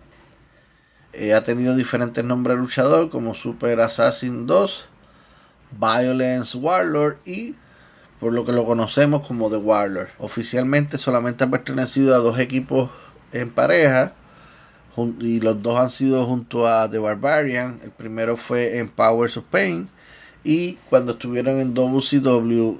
Ha 1.33 1.41
tenido 1.41 1.75
diferentes 1.75 2.23
nombres 2.23 2.59
luchador 2.59 3.09
como 3.09 3.33
Super 3.33 3.79
Assassin 3.79 4.45
2, 4.45 4.85
Violence 5.71 6.55
Warlord 6.55 7.17
y 7.25 7.55
por 8.19 8.33
lo 8.33 8.45
que 8.45 8.51
lo 8.51 8.65
conocemos 8.65 9.25
como 9.27 9.49
The 9.49 9.57
Warlord. 9.57 10.09
Oficialmente 10.19 10.99
solamente 10.99 11.43
ha 11.43 11.49
pertenecido 11.49 12.13
a 12.13 12.19
dos 12.19 12.37
equipos 12.37 12.91
en 13.31 13.49
pareja 13.49 14.13
y 15.19 15.39
los 15.39 15.61
dos 15.63 15.79
han 15.79 15.89
sido 15.89 16.23
junto 16.27 16.67
a 16.67 16.87
The 16.87 16.99
Barbarian. 16.99 17.79
El 17.83 17.91
primero 17.91 18.37
fue 18.37 18.77
en 18.77 18.87
Powers 18.87 19.37
of 19.37 19.45
Pain 19.45 19.89
y 20.47 20.77
cuando 20.89 21.11
estuvieron 21.11 21.59
en 21.59 21.73
WCW, 21.73 22.77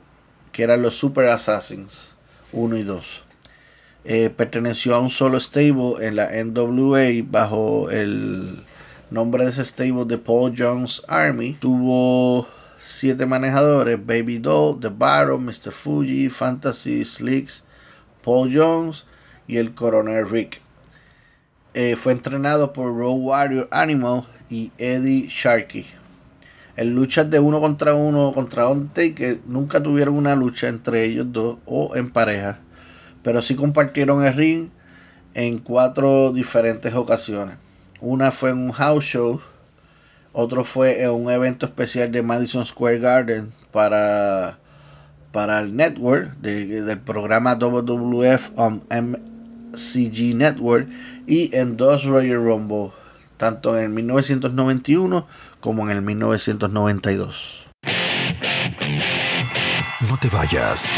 que 0.53 0.63
eran 0.63 0.81
los 0.81 0.95
Super 0.95 1.27
Assassins 1.27 2.13
1 2.53 2.77
y 2.77 2.83
2. 2.83 3.05
Eh, 4.05 4.29
perteneció 4.29 4.95
a 4.95 4.99
un 4.99 5.09
solo 5.09 5.37
stable 5.41 5.95
en 5.99 6.15
la 6.15 6.29
NWA 6.31 7.25
bajo 7.29 7.89
el 7.89 8.63
nombre 9.11 9.43
de 9.43 9.49
ese 9.49 9.65
stable 9.65 10.05
de 10.05 10.17
Paul 10.17 10.55
Jones 10.57 11.01
Army. 11.09 11.57
Tuvo 11.59 12.47
siete 12.77 13.25
manejadores: 13.25 13.97
Baby 13.99 14.39
Doll, 14.39 14.79
The 14.79 14.87
Baron, 14.87 15.43
Mr. 15.43 15.73
Fuji, 15.73 16.29
Fantasy, 16.29 17.03
Slicks, 17.03 17.65
Paul 18.23 18.49
Jones 18.55 19.03
y 19.45 19.57
el 19.57 19.75
Coronel 19.75 20.29
Rick. 20.29 20.61
Eh, 21.73 21.97
fue 21.97 22.13
entrenado 22.13 22.71
por 22.71 22.95
Road 22.95 23.17
Warrior 23.17 23.67
Animal 23.71 24.23
y 24.49 24.71
Eddie 24.77 25.27
Sharkey. 25.27 25.96
En 26.77 26.93
luchas 26.93 27.27
de 27.31 27.39
uno 27.39 27.59
contra 27.59 27.95
uno 27.95 28.31
contra 28.33 28.67
Undertaker 28.69 29.39
nunca 29.47 29.81
tuvieron 29.81 30.13
una 30.15 30.35
lucha 30.35 30.67
entre 30.67 31.05
ellos 31.05 31.25
dos 31.31 31.57
o 31.65 31.95
en 31.95 32.11
pareja, 32.11 32.59
pero 33.23 33.41
sí 33.41 33.55
compartieron 33.55 34.23
el 34.23 34.33
ring 34.35 34.69
en 35.33 35.57
cuatro 35.57 36.31
diferentes 36.31 36.93
ocasiones. 36.93 37.55
Una 37.99 38.31
fue 38.31 38.51
en 38.51 38.59
un 38.59 38.71
house 38.73 39.05
show, 39.05 39.41
otro 40.33 40.63
fue 40.63 41.01
en 41.01 41.09
un 41.09 41.31
evento 41.31 41.65
especial 41.65 42.11
de 42.11 42.21
Madison 42.21 42.63
Square 42.63 42.99
Garden 42.99 43.51
para, 43.71 44.59
para 45.31 45.59
el 45.59 45.75
network 45.75 46.37
del 46.37 46.99
programa 46.99 47.55
WWF 47.55 48.51
on 48.55 48.83
MCG 48.91 50.35
Network 50.35 50.87
y 51.25 51.55
en 51.55 51.75
dos 51.75 52.03
Royal 52.03 52.43
Rumble, 52.43 52.91
tanto 53.37 53.75
en 53.75 53.85
el 53.85 53.89
1991 53.89 55.25
como 55.59 55.89
en 55.89 55.97
el 55.97 56.01
1992. 56.01 57.65
No 60.09 60.17
te 60.19 60.29
vayas. 60.29 60.91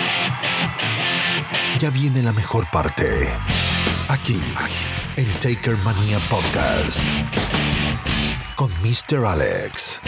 Ya 1.80 1.90
viene 1.90 2.22
la 2.22 2.34
mejor 2.34 2.66
parte. 2.72 3.06
Aquí, 4.10 4.40
en 5.16 5.28
Taker 5.40 5.78
Mania 5.84 6.20
Podcast. 6.30 7.00
Con 8.56 8.70
Mr. 8.82 9.26
Alex. 9.26 10.02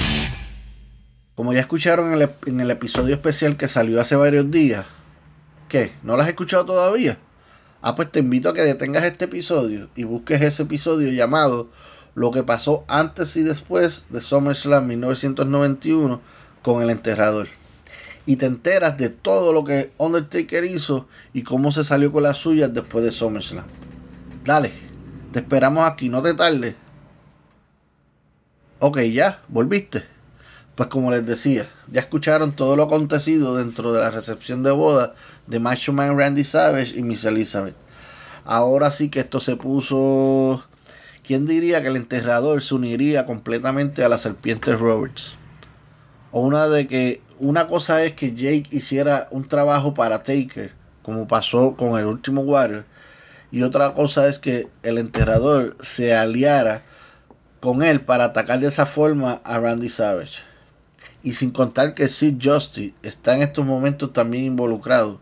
Como 1.36 1.54
ya 1.54 1.62
escucharon 1.62 2.14
en 2.14 2.22
el, 2.22 2.30
en 2.46 2.60
el 2.60 2.72
episodio 2.72 3.16
especial 3.16 3.58
que 3.58 3.68
salió 3.68 4.02
hace 4.02 4.16
varios 4.16 4.52
días. 4.52 4.86
¿Qué? 5.70 5.94
¿No 6.04 6.18
lo 6.18 6.24
has 6.24 6.28
escuchado 6.28 6.66
todavía? 6.66 7.18
Ah, 7.82 7.96
pues 7.96 8.12
te 8.12 8.20
invito 8.20 8.50
a 8.50 8.54
que 8.54 8.62
detengas 8.62 9.06
este 9.06 9.26
episodio 9.26 9.90
y 9.96 10.04
busques 10.04 10.42
ese 10.42 10.64
episodio 10.64 11.12
llamado 11.12 11.70
Lo 12.14 12.32
que 12.32 12.44
pasó 12.44 12.84
antes 12.88 13.36
y 13.38 13.44
después 13.44 14.06
de 14.10 14.20
SummerSlam 14.22 14.88
1991 14.88 16.22
con 16.62 16.84
el 16.84 16.90
enterrador. 16.90 17.48
Y 18.26 18.36
te 18.36 18.46
enteras 18.46 18.98
de 18.98 19.10
todo 19.10 19.54
lo 19.54 19.64
que 19.64 19.94
Undertaker 19.98 20.64
hizo 20.66 21.08
y 21.34 21.44
cómo 21.44 21.72
se 21.72 21.84
salió 21.84 22.12
con 22.12 22.24
las 22.24 22.38
suyas 22.38 22.74
después 22.74 23.04
de 23.04 23.12
SummerSlam. 23.12 23.66
Dale, 24.44 24.72
te 25.32 25.40
esperamos 25.40 25.90
aquí, 25.90 26.10
no 26.10 26.22
te 26.22 26.34
tardes. 26.34 26.76
Ok, 28.80 29.00
ya, 29.02 29.42
volviste. 29.48 30.04
Pues 30.76 30.90
como 30.90 31.12
les 31.12 31.26
decía, 31.26 31.70
ya 31.92 32.02
escucharon 32.02 32.54
todo 32.54 32.76
lo 32.76 32.84
acontecido 32.84 33.56
dentro 33.58 33.94
de 33.94 34.00
la 34.00 34.10
recepción 34.10 34.64
de 34.64 34.72
boda 34.72 35.14
de 35.48 35.60
Macho 35.60 35.94
Man 35.94 36.18
Randy 36.18 36.44
Savage 36.44 36.98
y 36.98 37.04
Miss 37.04 37.24
Elizabeth. 37.26 37.76
Ahora 38.46 38.92
sí 38.92 39.10
que 39.10 39.20
esto 39.20 39.40
se 39.40 39.56
puso... 39.56 40.64
¿Quién 41.24 41.46
diría 41.46 41.82
que 41.82 41.90
el 41.90 41.98
enterrador 41.98 42.64
se 42.64 42.74
uniría 42.74 43.28
completamente 43.28 44.04
a 44.04 44.10
la 44.10 44.18
serpiente 44.18 44.76
Roberts? 44.76 45.38
O 46.32 46.42
una 46.42 46.68
de 46.68 46.88
que 46.88 47.22
una 47.40 47.68
cosa 47.68 48.04
es 48.04 48.14
que 48.14 48.34
Jake 48.34 48.66
hiciera 48.72 49.28
un 49.30 49.48
trabajo 49.48 49.94
para 49.94 50.24
Taker, 50.24 50.74
como 51.04 51.28
pasó 51.28 51.76
con 51.76 52.00
el 52.00 52.06
último 52.06 52.42
Warrior, 52.42 52.86
y 53.52 53.64
otra 53.64 53.94
cosa 53.94 54.28
es 54.28 54.40
que 54.40 54.68
el 54.82 54.98
enterrador 54.98 55.78
se 55.80 56.16
aliara 56.16 56.84
con 57.60 57.84
él 57.84 58.02
para 58.02 58.26
atacar 58.26 58.60
de 58.60 58.68
esa 58.68 58.86
forma 58.88 59.42
a 59.44 59.60
Randy 59.60 59.90
Savage. 59.90 60.40
Y 61.22 61.34
sin 61.34 61.52
contar 61.52 61.94
que 61.94 62.10
Sid 62.10 62.38
Justice 62.42 62.96
está 63.04 63.36
en 63.36 63.44
estos 63.44 63.66
momentos 63.66 64.12
también 64.14 64.46
involucrado, 64.46 65.20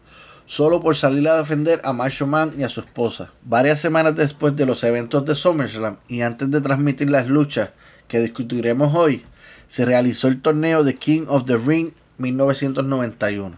solo 0.50 0.82
por 0.82 0.96
salir 0.96 1.30
a 1.30 1.38
defender 1.38 1.80
a 1.84 1.94
Macho 1.94 2.26
Man 2.26 2.56
y 2.58 2.64
a 2.64 2.70
su 2.70 2.80
esposa. 2.80 3.30
Varias 3.44 3.80
semanas 3.80 4.16
después 4.16 4.56
de 4.56 4.66
los 4.66 4.84
eventos 4.84 5.24
de 5.24 5.36
SummerSlam 5.36 5.98
y 6.08 6.22
antes 6.22 6.50
de 6.50 6.60
transmitir 6.60 7.12
las 7.12 7.28
luchas 7.28 7.70
que 8.08 8.20
discutiremos 8.20 8.96
hoy, 8.96 9.24
se 9.68 9.86
realizó 9.86 10.28
el 10.28 10.42
torneo 10.42 10.84
de 10.84 10.96
King 10.96 11.26
of 11.28 11.46
the 11.46 11.56
Ring 11.56 11.92
1991. 12.18 13.56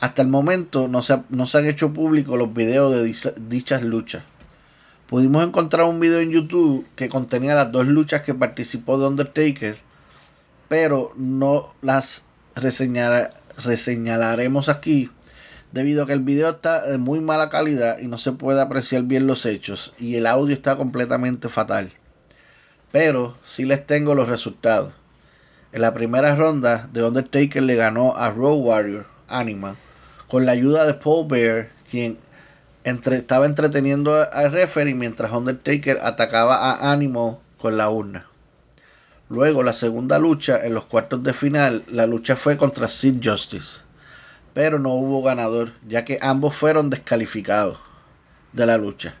Hasta 0.00 0.22
el 0.22 0.26
momento 0.26 0.88
no 0.88 1.00
se, 1.00 1.22
no 1.28 1.46
se 1.46 1.58
han 1.58 1.66
hecho 1.66 1.92
públicos 1.92 2.36
los 2.36 2.52
videos 2.52 2.92
de 2.92 3.04
dichas 3.48 3.84
luchas. 3.84 4.24
Pudimos 5.06 5.46
encontrar 5.46 5.86
un 5.86 6.00
video 6.00 6.18
en 6.18 6.32
YouTube 6.32 6.84
que 6.96 7.08
contenía 7.08 7.54
las 7.54 7.70
dos 7.70 7.86
luchas 7.86 8.22
que 8.22 8.34
participó 8.34 8.98
de 8.98 9.06
Undertaker, 9.06 9.76
pero 10.66 11.12
no 11.16 11.72
las 11.82 12.24
reseñalaremos 12.56 14.68
aquí 14.68 15.08
debido 15.74 16.04
a 16.04 16.06
que 16.06 16.12
el 16.12 16.20
video 16.20 16.50
está 16.50 16.86
de 16.86 16.98
muy 16.98 17.20
mala 17.20 17.48
calidad 17.48 17.98
y 17.98 18.06
no 18.06 18.16
se 18.16 18.30
puede 18.30 18.62
apreciar 18.62 19.02
bien 19.02 19.26
los 19.26 19.44
hechos 19.44 19.92
y 19.98 20.14
el 20.14 20.26
audio 20.28 20.54
está 20.54 20.76
completamente 20.76 21.48
fatal. 21.48 21.92
Pero 22.92 23.36
sí 23.44 23.64
les 23.64 23.84
tengo 23.84 24.14
los 24.14 24.28
resultados. 24.28 24.92
En 25.72 25.80
la 25.80 25.92
primera 25.92 26.36
ronda, 26.36 26.88
The 26.92 27.02
Undertaker 27.02 27.60
le 27.60 27.74
ganó 27.74 28.16
a 28.16 28.30
Road 28.30 28.58
Warrior 28.58 29.06
Animal 29.26 29.74
con 30.28 30.46
la 30.46 30.52
ayuda 30.52 30.86
de 30.86 30.94
Paul 30.94 31.26
Bear, 31.26 31.70
quien 31.90 32.18
estaba 32.84 33.46
entreteniendo 33.46 34.14
al 34.32 34.52
referee 34.52 34.94
mientras 34.94 35.32
Undertaker 35.32 35.98
atacaba 36.04 36.56
a 36.56 36.92
Animal 36.92 37.38
con 37.58 37.76
la 37.76 37.90
urna. 37.90 38.26
Luego, 39.28 39.64
la 39.64 39.72
segunda 39.72 40.20
lucha 40.20 40.64
en 40.64 40.74
los 40.74 40.84
cuartos 40.84 41.24
de 41.24 41.34
final, 41.34 41.82
la 41.88 42.06
lucha 42.06 42.36
fue 42.36 42.56
contra 42.56 42.86
Sid 42.86 43.20
Justice, 43.24 43.83
pero 44.54 44.78
no 44.78 44.90
hubo 44.90 45.22
ganador, 45.22 45.72
ya 45.86 46.04
que 46.04 46.18
ambos 46.22 46.56
fueron 46.56 46.88
descalificados 46.88 47.78
de 48.52 48.66
la 48.66 48.78
lucha. 48.78 49.16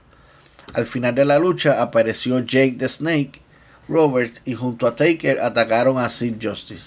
Al 0.72 0.86
final 0.86 1.14
de 1.14 1.24
la 1.24 1.38
lucha 1.38 1.82
apareció 1.82 2.38
Jake 2.38 2.76
the 2.78 2.88
Snake 2.88 3.42
Roberts 3.88 4.40
y 4.44 4.54
junto 4.54 4.86
a 4.86 4.96
Taker 4.96 5.40
atacaron 5.40 5.98
a 5.98 6.08
Sid 6.08 6.36
Justice. 6.40 6.84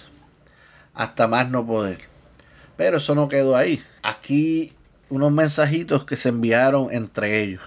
Hasta 0.96 1.28
más 1.28 1.50
no 1.50 1.66
poder. 1.66 2.00
Pero 2.76 2.98
eso 2.98 3.14
no 3.14 3.28
quedó 3.28 3.56
ahí. 3.56 3.84
Aquí 4.02 4.74
unos 5.10 5.32
mensajitos 5.32 6.06
que 6.06 6.18
se 6.18 6.30
enviaron 6.30 6.90
entre 6.92 7.44
ellos. 7.44 7.62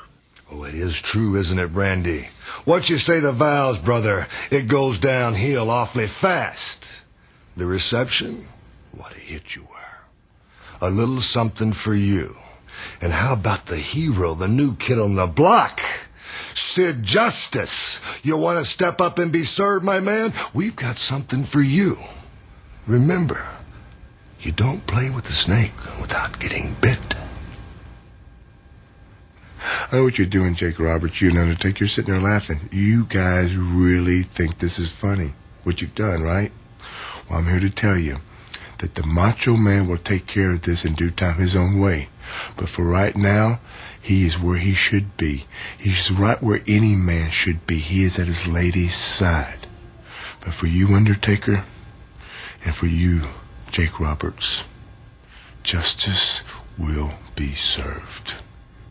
Oh, 0.53 0.65
it 0.65 0.75
is 0.75 1.01
true, 1.01 1.37
isn't 1.37 1.61
it, 1.61 1.71
Randy? 1.73 2.29
Once 2.67 2.91
you 2.91 2.99
say 2.99 3.21
the 3.21 3.31
vows, 3.31 3.79
brother, 3.79 4.27
it 4.51 4.67
goes 4.67 4.99
downhill 4.99 5.71
awfully 5.71 6.09
fast. 6.09 7.05
The 7.57 7.67
reception? 7.67 8.49
What 8.91 9.13
a 9.13 9.21
hit 9.21 9.55
you. 9.55 9.70
A 10.81 10.89
little 10.89 11.21
something 11.21 11.73
for 11.73 11.95
you. 11.95 12.37
And 13.01 13.13
how 13.13 13.35
about 13.35 13.67
the 13.67 13.77
hero, 13.77 14.35
the 14.35 14.49
new 14.49 14.75
kid 14.77 14.99
on 14.99 15.15
the 15.15 15.27
block? 15.27 15.81
Sid 16.55 17.03
Justice. 17.03 18.01
You 18.23 18.37
want 18.37 18.59
to 18.59 18.65
step 18.65 19.01
up 19.01 19.19
and 19.19 19.31
be 19.31 19.45
served, 19.45 19.85
my 19.85 20.01
man? 20.01 20.33
We've 20.55 20.77
got 20.77 20.97
something 20.97 21.45
for 21.45 21.61
you. 21.61 21.97
Remember, 22.87 23.49
you 24.41 24.53
don't 24.53 24.87
play 24.87 25.11
with 25.11 25.25
the 25.25 25.33
snake 25.33 25.75
without 26.01 26.41
getting 26.41 26.75
bit. 26.81 27.15
I 29.93 29.97
know 29.97 30.05
what 30.05 30.17
you're 30.19 30.27
doing, 30.27 30.55
Jake 30.55 30.79
Roberts. 30.79 31.21
You 31.21 31.31
and 31.31 31.39
Undertaker. 31.39 31.81
You're 31.81 31.89
sitting 31.89 32.13
there 32.13 32.23
laughing. 32.23 32.69
You 32.73 33.05
guys 33.05 33.57
really 33.57 34.23
think 34.23 34.59
this 34.59 34.79
is 34.79 34.91
funny, 34.91 35.35
what 35.65 35.83
you've 35.83 35.95
done, 35.95 36.23
right? 36.23 36.53
Well, 37.29 37.39
I'm 37.39 37.47
here 37.49 37.61
to 37.61 37.71
tell 37.71 37.99
you 37.99 38.21
that 38.81 38.95
the 38.95 39.07
Macho 39.07 39.57
Man 39.57 39.87
will 39.87 39.99
take 39.99 40.27
care 40.27 40.51
of 40.51 40.63
this 40.63 40.85
in 40.85 40.95
due 40.95 41.11
time 41.11 41.37
his 41.37 41.55
own 41.55 41.79
way. 41.79 42.09
But 42.57 42.69
for 42.69 42.85
right 42.85 43.15
now, 43.15 43.61
he 44.01 44.25
is 44.25 44.39
where 44.39 44.59
he 44.59 44.75
should 44.75 45.17
be. 45.17 45.45
He's 45.79 46.11
right 46.11 46.43
where 46.43 46.63
any 46.67 46.97
man 46.97 47.31
should 47.31 47.67
be. 47.67 47.79
He 47.79 48.03
is 48.03 48.19
at 48.19 48.27
his 48.27 48.49
lady's 48.49 48.95
side. 48.95 49.67
But 50.41 50.55
for 50.55 50.67
you, 50.67 50.89
Undertaker, 50.95 51.65
and 52.65 52.75
for 52.75 52.87
you, 52.87 53.29
Jake 53.71 54.01
Roberts, 54.01 54.65
justice 55.63 56.43
will 56.79 57.13
be 57.37 57.55
served. 57.55 58.37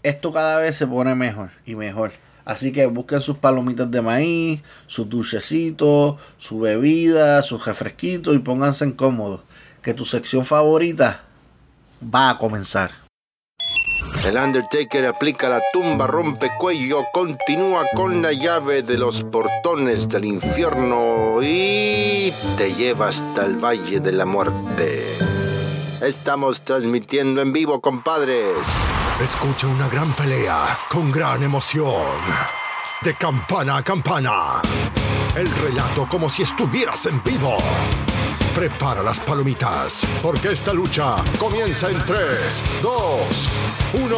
Esto 0.03 0.31
cada 0.31 0.59
vez 0.59 0.77
se 0.77 0.85
pone 0.85 1.15
mejor 1.15 1.51
y 1.65 1.73
mejor. 1.73 2.13
Así 2.45 2.71
que 2.71 2.85
busquen 2.87 3.21
sus 3.21 3.37
palomitas 3.37 3.91
de 3.91 4.01
maíz, 4.01 4.61
sus 4.87 5.07
dulcecitos, 5.09 6.19
su 6.37 6.59
bebida, 6.59 7.43
sus 7.43 7.65
refresquitos 7.65 8.35
y 8.35 8.39
pónganse 8.39 8.95
cómodos. 8.95 9.41
Que 9.81 9.93
tu 9.93 10.05
sección 10.05 10.45
favorita 10.45 11.23
va 12.03 12.31
a 12.31 12.37
comenzar. 12.37 12.91
El 14.25 14.35
Undertaker 14.35 15.05
aplica 15.05 15.47
la 15.49 15.61
tumba, 15.71 16.05
rompe 16.05 16.51
cuello, 16.59 17.05
continúa 17.13 17.85
con 17.95 18.21
la 18.21 18.33
llave 18.33 18.83
de 18.83 18.97
los 18.97 19.23
portones 19.23 20.09
del 20.09 20.25
infierno 20.25 21.41
y 21.41 22.33
te 22.57 22.73
lleva 22.75 23.07
hasta 23.07 23.45
el 23.45 23.55
Valle 23.55 23.99
de 24.01 24.11
la 24.11 24.25
Muerte. 24.25 25.05
Estamos 26.01 26.61
transmitiendo 26.61 27.41
en 27.41 27.53
vivo, 27.53 27.79
compadres. 27.79 28.57
Escucha 29.23 29.67
una 29.67 29.87
gran 29.87 30.11
pelea 30.13 30.77
con 30.89 31.11
gran 31.11 31.43
emoción. 31.43 32.03
De 33.01 33.15
campana 33.15 33.77
a 33.77 33.83
campana. 33.83 34.61
El 35.35 35.49
relato 35.55 36.07
como 36.09 36.29
si 36.29 36.43
estuvieras 36.43 37.05
en 37.05 37.23
vivo. 37.23 37.57
Prepara 38.59 39.01
las 39.01 39.21
palomitas, 39.21 40.05
porque 40.21 40.51
esta 40.51 40.73
lucha 40.73 41.15
comienza 41.39 41.89
en 41.89 42.03
3, 42.03 42.81
2, 42.81 43.49
1. 44.03 44.17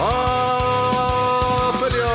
¡A 0.00 1.72
pelear! 1.80 2.08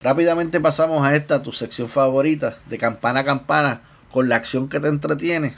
Rápidamente 0.00 0.60
pasamos 0.62 1.06
a 1.06 1.14
esta, 1.14 1.42
tu 1.42 1.52
sección 1.52 1.90
favorita, 1.90 2.56
de 2.70 2.78
campana 2.78 3.20
a 3.20 3.24
campana, 3.24 3.82
con 4.10 4.30
la 4.30 4.36
acción 4.36 4.70
que 4.70 4.80
te 4.80 4.88
entretiene. 4.88 5.56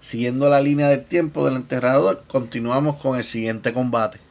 Siguiendo 0.00 0.48
la 0.48 0.60
línea 0.60 0.88
del 0.88 1.04
tiempo 1.04 1.44
del 1.46 1.54
enterrador, 1.54 2.24
continuamos 2.26 2.96
con 2.96 3.16
el 3.16 3.22
siguiente 3.22 3.72
combate. 3.72 4.25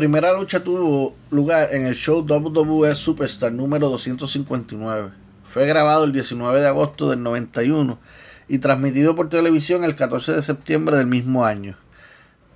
Primera 0.00 0.32
lucha 0.32 0.64
tuvo 0.64 1.14
lugar 1.30 1.74
en 1.74 1.84
el 1.84 1.94
show 1.94 2.24
WWE 2.26 2.94
Superstar 2.94 3.52
número 3.52 3.90
259. 3.90 5.10
Fue 5.52 5.66
grabado 5.66 6.04
el 6.04 6.12
19 6.12 6.58
de 6.58 6.68
agosto 6.68 7.10
del 7.10 7.22
91 7.22 7.98
y 8.48 8.60
transmitido 8.60 9.14
por 9.14 9.28
televisión 9.28 9.84
el 9.84 9.96
14 9.96 10.32
de 10.32 10.40
septiembre 10.40 10.96
del 10.96 11.06
mismo 11.06 11.44
año. 11.44 11.76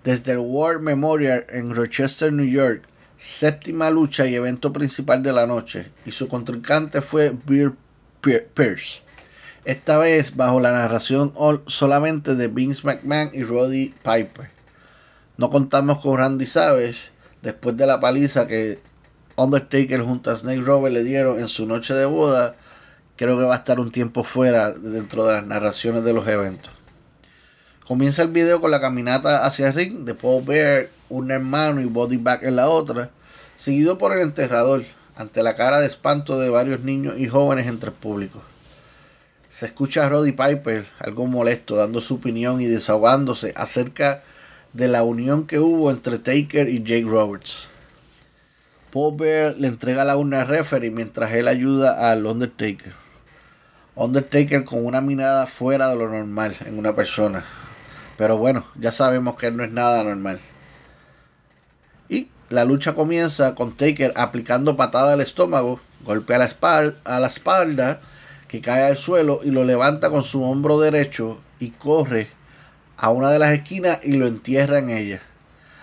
Desde 0.04 0.32
el 0.32 0.38
War 0.38 0.80
Memorial 0.80 1.44
en 1.50 1.74
Rochester, 1.74 2.32
New 2.32 2.46
York, 2.46 2.84
séptima 3.18 3.90
lucha 3.90 4.26
y 4.26 4.36
evento 4.36 4.72
principal 4.72 5.22
de 5.22 5.34
la 5.34 5.46
noche, 5.46 5.90
y 6.06 6.12
su 6.12 6.28
contrincante 6.28 7.02
fue 7.02 7.36
Bill 7.44 7.74
Pierce. 8.22 9.02
Esta 9.66 9.98
vez 9.98 10.34
bajo 10.34 10.60
la 10.60 10.72
narración 10.72 11.34
solamente 11.66 12.36
de 12.36 12.48
Vince 12.48 12.86
McMahon 12.86 13.32
y 13.34 13.42
Roddy 13.42 13.92
Piper. 14.02 14.48
No 15.36 15.50
contamos 15.50 15.98
con 15.98 16.16
Randy 16.16 16.46
Savage, 16.46 17.12
después 17.44 17.76
de 17.76 17.86
la 17.86 18.00
paliza 18.00 18.48
que 18.48 18.80
Undertaker 19.36 20.00
junto 20.00 20.30
a 20.30 20.36
Snake 20.36 20.62
Rover 20.62 20.92
le 20.92 21.04
dieron 21.04 21.38
en 21.38 21.48
su 21.48 21.66
noche 21.66 21.94
de 21.94 22.06
boda, 22.06 22.56
creo 23.16 23.38
que 23.38 23.44
va 23.44 23.54
a 23.54 23.58
estar 23.58 23.78
un 23.78 23.92
tiempo 23.92 24.24
fuera 24.24 24.72
dentro 24.72 25.26
de 25.26 25.34
las 25.34 25.46
narraciones 25.46 26.02
de 26.04 26.12
los 26.12 26.26
eventos. 26.26 26.72
Comienza 27.86 28.22
el 28.22 28.28
video 28.28 28.60
con 28.60 28.70
la 28.70 28.80
caminata 28.80 29.44
hacia 29.44 29.68
el 29.68 29.74
ring 29.74 30.04
de 30.04 30.14
Paul 30.14 30.42
Bear, 30.44 30.88
un 31.10 31.30
hermano 31.30 31.82
y 31.82 31.84
Body 31.84 32.16
Bag 32.16 32.44
en 32.44 32.56
la 32.56 32.70
otra, 32.70 33.10
seguido 33.56 33.98
por 33.98 34.16
el 34.16 34.22
enterrador, 34.22 34.84
ante 35.14 35.42
la 35.42 35.54
cara 35.54 35.80
de 35.80 35.86
espanto 35.86 36.38
de 36.38 36.48
varios 36.48 36.80
niños 36.80 37.14
y 37.18 37.28
jóvenes 37.28 37.66
entre 37.66 37.90
el 37.90 37.94
público. 37.94 38.42
Se 39.50 39.66
escucha 39.66 40.06
a 40.06 40.08
Roddy 40.08 40.32
Piper, 40.32 40.86
algo 40.98 41.26
molesto, 41.26 41.76
dando 41.76 42.00
su 42.00 42.14
opinión 42.14 42.60
y 42.60 42.66
desahogándose 42.66 43.52
acerca 43.54 44.14
de 44.14 44.33
la 44.74 45.04
unión 45.04 45.46
que 45.46 45.60
hubo 45.60 45.90
entre 45.90 46.18
Taker 46.18 46.68
y 46.68 46.82
Jake 46.82 47.06
Roberts. 47.06 47.68
Paul 48.92 49.16
le 49.16 49.68
entrega 49.68 50.04
la 50.04 50.16
urna 50.16 50.42
al 50.42 50.48
referee 50.48 50.90
mientras 50.90 51.32
él 51.32 51.48
ayuda 51.48 52.10
al 52.10 52.26
Undertaker. 52.26 52.92
Undertaker 53.94 54.64
con 54.64 54.84
una 54.84 55.00
mirada 55.00 55.46
fuera 55.46 55.88
de 55.88 55.96
lo 55.96 56.08
normal 56.08 56.56
en 56.66 56.78
una 56.78 56.94
persona. 56.96 57.44
Pero 58.18 58.36
bueno, 58.36 58.64
ya 58.76 58.90
sabemos 58.90 59.36
que 59.36 59.46
él 59.46 59.56
no 59.56 59.64
es 59.64 59.70
nada 59.70 60.02
normal. 60.02 60.40
Y 62.08 62.28
la 62.48 62.64
lucha 62.64 62.94
comienza 62.94 63.54
con 63.54 63.76
Taker 63.76 64.12
aplicando 64.16 64.76
patada 64.76 65.12
al 65.12 65.20
estómago, 65.20 65.80
golpe 66.04 66.34
a 66.34 66.38
la, 66.38 66.94
a 67.04 67.20
la 67.20 67.26
espalda, 67.28 68.00
que 68.48 68.60
cae 68.60 68.84
al 68.84 68.96
suelo 68.96 69.40
y 69.44 69.50
lo 69.52 69.64
levanta 69.64 70.10
con 70.10 70.24
su 70.24 70.42
hombro 70.42 70.80
derecho 70.80 71.40
y 71.60 71.70
corre 71.70 72.28
a 73.04 73.10
una 73.10 73.28
de 73.28 73.38
las 73.38 73.52
esquinas 73.52 73.98
y 74.02 74.14
lo 74.14 74.26
entierra 74.26 74.78
en 74.78 74.88
ella, 74.88 75.20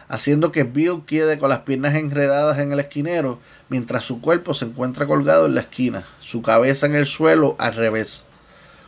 haciendo 0.09 0.51
que 0.51 0.63
Bill 0.63 1.03
quede 1.05 1.37
con 1.37 1.49
las 1.49 1.59
piernas 1.59 1.93
enredadas 1.93 2.57
en 2.57 2.71
el 2.71 2.79
esquinero 2.79 3.37
mientras 3.69 4.05
su 4.05 4.21
cuerpo 4.21 4.55
se 4.55 4.65
encuentra 4.65 5.05
colgado 5.05 5.45
en 5.45 5.53
la 5.53 5.61
esquina, 5.61 6.03
su 6.19 6.41
cabeza 6.41 6.87
en 6.87 6.95
el 6.95 7.05
suelo 7.05 7.55
al 7.59 7.75
revés. 7.75 8.23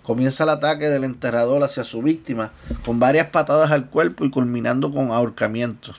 Comienza 0.01 0.45
el 0.45 0.49
ataque 0.49 0.89
del 0.89 1.03
enterrador 1.03 1.61
hacia 1.61 1.83
su 1.83 2.01
víctima 2.01 2.49
con 2.83 2.99
varias 2.99 3.27
patadas 3.27 3.69
al 3.69 3.91
cuerpo 3.91 4.25
y 4.25 4.31
culminando 4.31 4.91
con 4.91 5.11
ahorcamiento. 5.11 5.93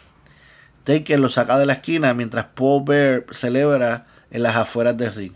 Taker 0.83 1.20
lo 1.20 1.29
saca 1.29 1.57
de 1.57 1.66
la 1.66 1.75
esquina 1.75 2.14
mientras 2.14 2.47
Paul 2.47 2.83
Bear 2.85 3.27
celebra 3.31 4.07
en 4.33 4.42
las 4.42 4.57
afueras 4.57 4.97
del 4.97 5.14
ring. 5.14 5.33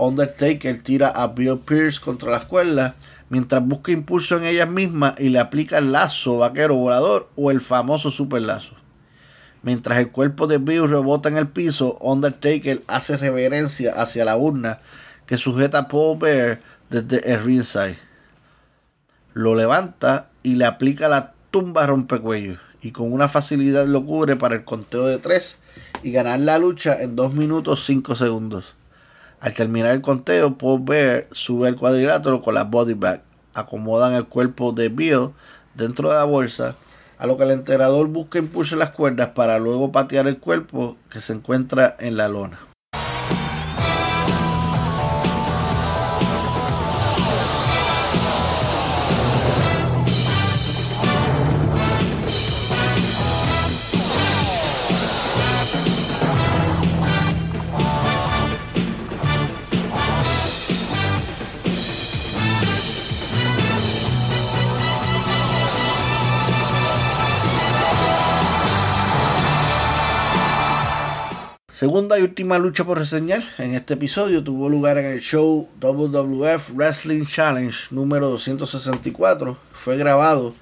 Undertaker 0.00 0.82
tira 0.82 1.08
a 1.08 1.28
Bill 1.28 1.58
Pierce 1.58 2.00
contra 2.00 2.30
las 2.30 2.44
cuerdas 2.44 2.94
mientras 3.28 3.64
busca 3.64 3.92
impulso 3.92 4.36
en 4.36 4.44
ellas 4.44 4.68
mismas 4.68 5.14
y 5.18 5.28
le 5.28 5.38
aplica 5.38 5.78
el 5.78 5.92
lazo 5.92 6.38
vaquero 6.38 6.74
volador 6.74 7.28
o 7.36 7.50
el 7.50 7.60
famoso 7.60 8.10
super 8.10 8.42
lazo. 8.42 8.72
Mientras 9.62 9.98
el 9.98 10.10
cuerpo 10.10 10.46
de 10.46 10.58
Bill 10.58 10.88
rebota 10.88 11.28
en 11.28 11.36
el 11.36 11.48
piso, 11.48 11.98
Undertaker 12.00 12.82
hace 12.86 13.16
reverencia 13.16 13.92
hacia 14.00 14.24
la 14.24 14.36
urna 14.36 14.80
que 15.26 15.36
sujeta 15.36 15.78
a 15.78 15.88
Paul 15.88 16.18
Bear 16.18 16.60
desde 16.88 17.32
el 17.32 17.44
ringside. 17.44 17.98
Lo 19.34 19.54
levanta 19.54 20.30
y 20.42 20.54
le 20.54 20.64
aplica 20.64 21.08
la 21.08 21.34
tumba 21.50 21.86
rompecuellos 21.86 22.58
y 22.82 22.92
con 22.92 23.12
una 23.12 23.28
facilidad 23.28 23.86
lo 23.86 24.04
cubre 24.04 24.36
para 24.36 24.54
el 24.54 24.64
conteo 24.64 25.06
de 25.06 25.18
3 25.18 25.58
y 26.02 26.12
ganar 26.12 26.40
la 26.40 26.58
lucha 26.58 27.00
en 27.00 27.14
2 27.14 27.34
minutos 27.34 27.84
5 27.84 28.14
segundos. 28.14 28.79
Al 29.40 29.54
terminar 29.54 29.92
el 29.92 30.02
conteo, 30.02 30.58
Paul 30.58 30.82
Bear 30.84 31.26
sube 31.32 31.68
el 31.68 31.76
cuadrilátero 31.76 32.42
con 32.42 32.54
la 32.54 32.64
body 32.64 32.92
bag. 32.92 33.22
Acomodan 33.54 34.12
el 34.12 34.26
cuerpo 34.26 34.72
de 34.72 34.90
Bill 34.90 35.30
dentro 35.74 36.10
de 36.10 36.16
la 36.16 36.24
bolsa, 36.24 36.76
a 37.18 37.26
lo 37.26 37.38
que 37.38 37.44
el 37.44 37.52
enterrador 37.52 38.06
busca 38.08 38.38
impulsar 38.38 38.78
las 38.78 38.90
cuerdas 38.90 39.30
para 39.30 39.58
luego 39.58 39.92
patear 39.92 40.28
el 40.28 40.38
cuerpo 40.38 40.96
que 41.08 41.22
se 41.22 41.32
encuentra 41.32 41.96
en 41.98 42.18
la 42.18 42.28
lona. 42.28 42.69
Segunda 71.80 72.18
y 72.18 72.22
última 72.22 72.58
lucha 72.58 72.84
por 72.84 72.98
reseñar 72.98 73.42
en 73.56 73.72
este 73.74 73.94
episodio 73.94 74.44
tuvo 74.44 74.68
lugar 74.68 74.98
en 74.98 75.06
el 75.06 75.20
show 75.20 75.66
WWF 75.80 76.72
Wrestling 76.74 77.24
Challenge 77.24 77.74
número 77.90 78.28
264. 78.28 79.56
Fue 79.72 79.96
grabado 79.96 80.52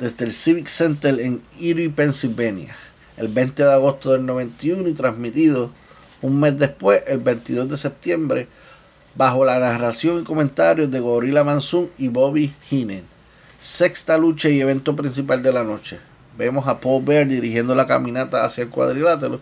desde 0.00 0.24
el 0.24 0.32
Civic 0.32 0.66
Center 0.66 1.20
en 1.20 1.40
Erie, 1.60 1.88
Pennsylvania, 1.88 2.74
el 3.16 3.28
20 3.28 3.62
de 3.62 3.72
agosto 3.72 4.10
del 4.10 4.26
91 4.26 4.88
y 4.88 4.92
transmitido 4.94 5.70
un 6.20 6.40
mes 6.40 6.58
después, 6.58 7.00
el 7.06 7.18
22 7.18 7.68
de 7.68 7.76
septiembre, 7.76 8.48
bajo 9.14 9.44
la 9.44 9.60
narración 9.60 10.22
y 10.22 10.24
comentarios 10.24 10.90
de 10.90 10.98
Gorilla 10.98 11.44
Monsoon 11.44 11.90
y 11.96 12.08
Bobby 12.08 12.52
Heenan. 12.68 13.04
Sexta 13.60 14.18
lucha 14.18 14.48
y 14.48 14.60
evento 14.60 14.96
principal 14.96 15.44
de 15.44 15.52
la 15.52 15.62
noche. 15.62 16.00
vemos 16.36 16.66
a 16.66 16.80
Paul 16.80 17.04
Bear 17.04 17.28
dirigiendo 17.28 17.72
la 17.76 17.86
caminata 17.86 18.44
hacia 18.44 18.64
el 18.64 18.70
cuadrilátero 18.70 19.40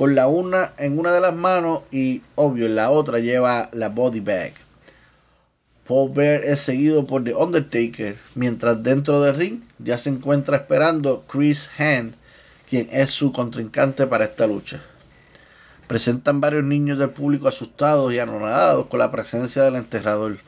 con 0.00 0.14
la 0.14 0.28
una 0.28 0.72
en 0.78 0.98
una 0.98 1.12
de 1.12 1.20
las 1.20 1.34
manos 1.34 1.80
y 1.90 2.22
obvio 2.34 2.64
en 2.64 2.74
la 2.74 2.88
otra 2.88 3.18
lleva 3.18 3.68
la 3.74 3.90
body 3.90 4.20
bag. 4.20 4.54
Paul 5.86 6.12
Bear 6.14 6.42
es 6.42 6.60
seguido 6.60 7.06
por 7.06 7.22
The 7.22 7.34
Undertaker, 7.34 8.16
mientras 8.34 8.82
dentro 8.82 9.20
del 9.20 9.36
ring 9.36 9.60
ya 9.78 9.98
se 9.98 10.08
encuentra 10.08 10.56
esperando 10.56 11.26
Chris 11.30 11.68
Hand, 11.76 12.14
quien 12.70 12.88
es 12.90 13.10
su 13.10 13.30
contrincante 13.30 14.06
para 14.06 14.24
esta 14.24 14.46
lucha. 14.46 14.80
Presentan 15.86 16.40
varios 16.40 16.64
niños 16.64 16.98
del 16.98 17.10
público 17.10 17.46
asustados 17.46 18.10
y 18.14 18.20
anonadados 18.20 18.86
con 18.86 19.00
la 19.00 19.12
presencia 19.12 19.64
del 19.64 19.76
enterrador. 19.76 20.38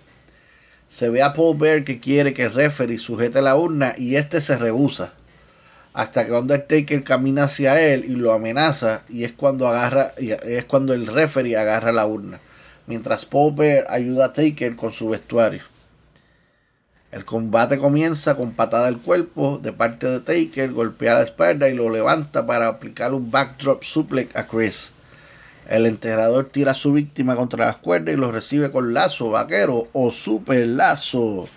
Se 0.88 1.10
ve 1.10 1.22
a 1.22 1.34
Paul 1.34 1.58
Bear 1.58 1.84
que 1.84 2.00
quiere 2.00 2.32
que 2.32 2.44
el 2.44 2.54
referee 2.54 2.98
sujete 2.98 3.42
la 3.42 3.54
urna 3.54 3.96
y 3.98 4.16
este 4.16 4.40
se 4.40 4.56
rehúsa. 4.56 5.12
Hasta 5.94 6.24
que 6.24 6.32
Undertaker 6.32 7.04
camina 7.04 7.44
hacia 7.44 7.80
él 7.80 8.04
y 8.06 8.16
lo 8.16 8.32
amenaza 8.32 9.02
y 9.08 9.24
es 9.24 9.32
cuando 9.32 9.68
agarra 9.68 10.12
y 10.18 10.30
es 10.30 10.64
cuando 10.64 10.94
el 10.94 11.06
referee 11.06 11.56
agarra 11.56 11.92
la 11.92 12.06
urna 12.06 12.40
mientras 12.86 13.28
Bear 13.30 13.86
ayuda 13.88 14.26
a 14.26 14.32
Taker 14.32 14.76
con 14.76 14.92
su 14.92 15.08
vestuario. 15.08 15.62
El 17.10 17.24
combate 17.24 17.78
comienza 17.78 18.36
con 18.36 18.52
patada 18.52 18.86
al 18.88 18.98
cuerpo 18.98 19.58
de 19.62 19.72
parte 19.72 20.06
de 20.06 20.20
Taker, 20.20 20.72
golpea 20.72 21.14
la 21.14 21.22
espalda 21.22 21.68
y 21.68 21.74
lo 21.74 21.90
levanta 21.90 22.46
para 22.46 22.68
aplicar 22.68 23.12
un 23.12 23.30
backdrop 23.30 23.82
suplex 23.82 24.34
a 24.34 24.46
Chris. 24.46 24.90
El 25.68 25.86
enterrador 25.86 26.46
tira 26.46 26.72
a 26.72 26.74
su 26.74 26.92
víctima 26.92 27.36
contra 27.36 27.66
las 27.66 27.76
cuerdas 27.76 28.14
y 28.14 28.16
lo 28.16 28.32
recibe 28.32 28.72
con 28.72 28.94
lazo 28.94 29.30
vaquero 29.30 29.88
o 29.92 30.10
super 30.10 30.66
lazo, 30.66 31.48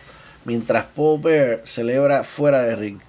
mientras 0.44 0.86
Bear 0.96 1.62
celebra 1.66 2.24
fuera 2.24 2.62
de 2.64 2.76
ring. 2.76 3.00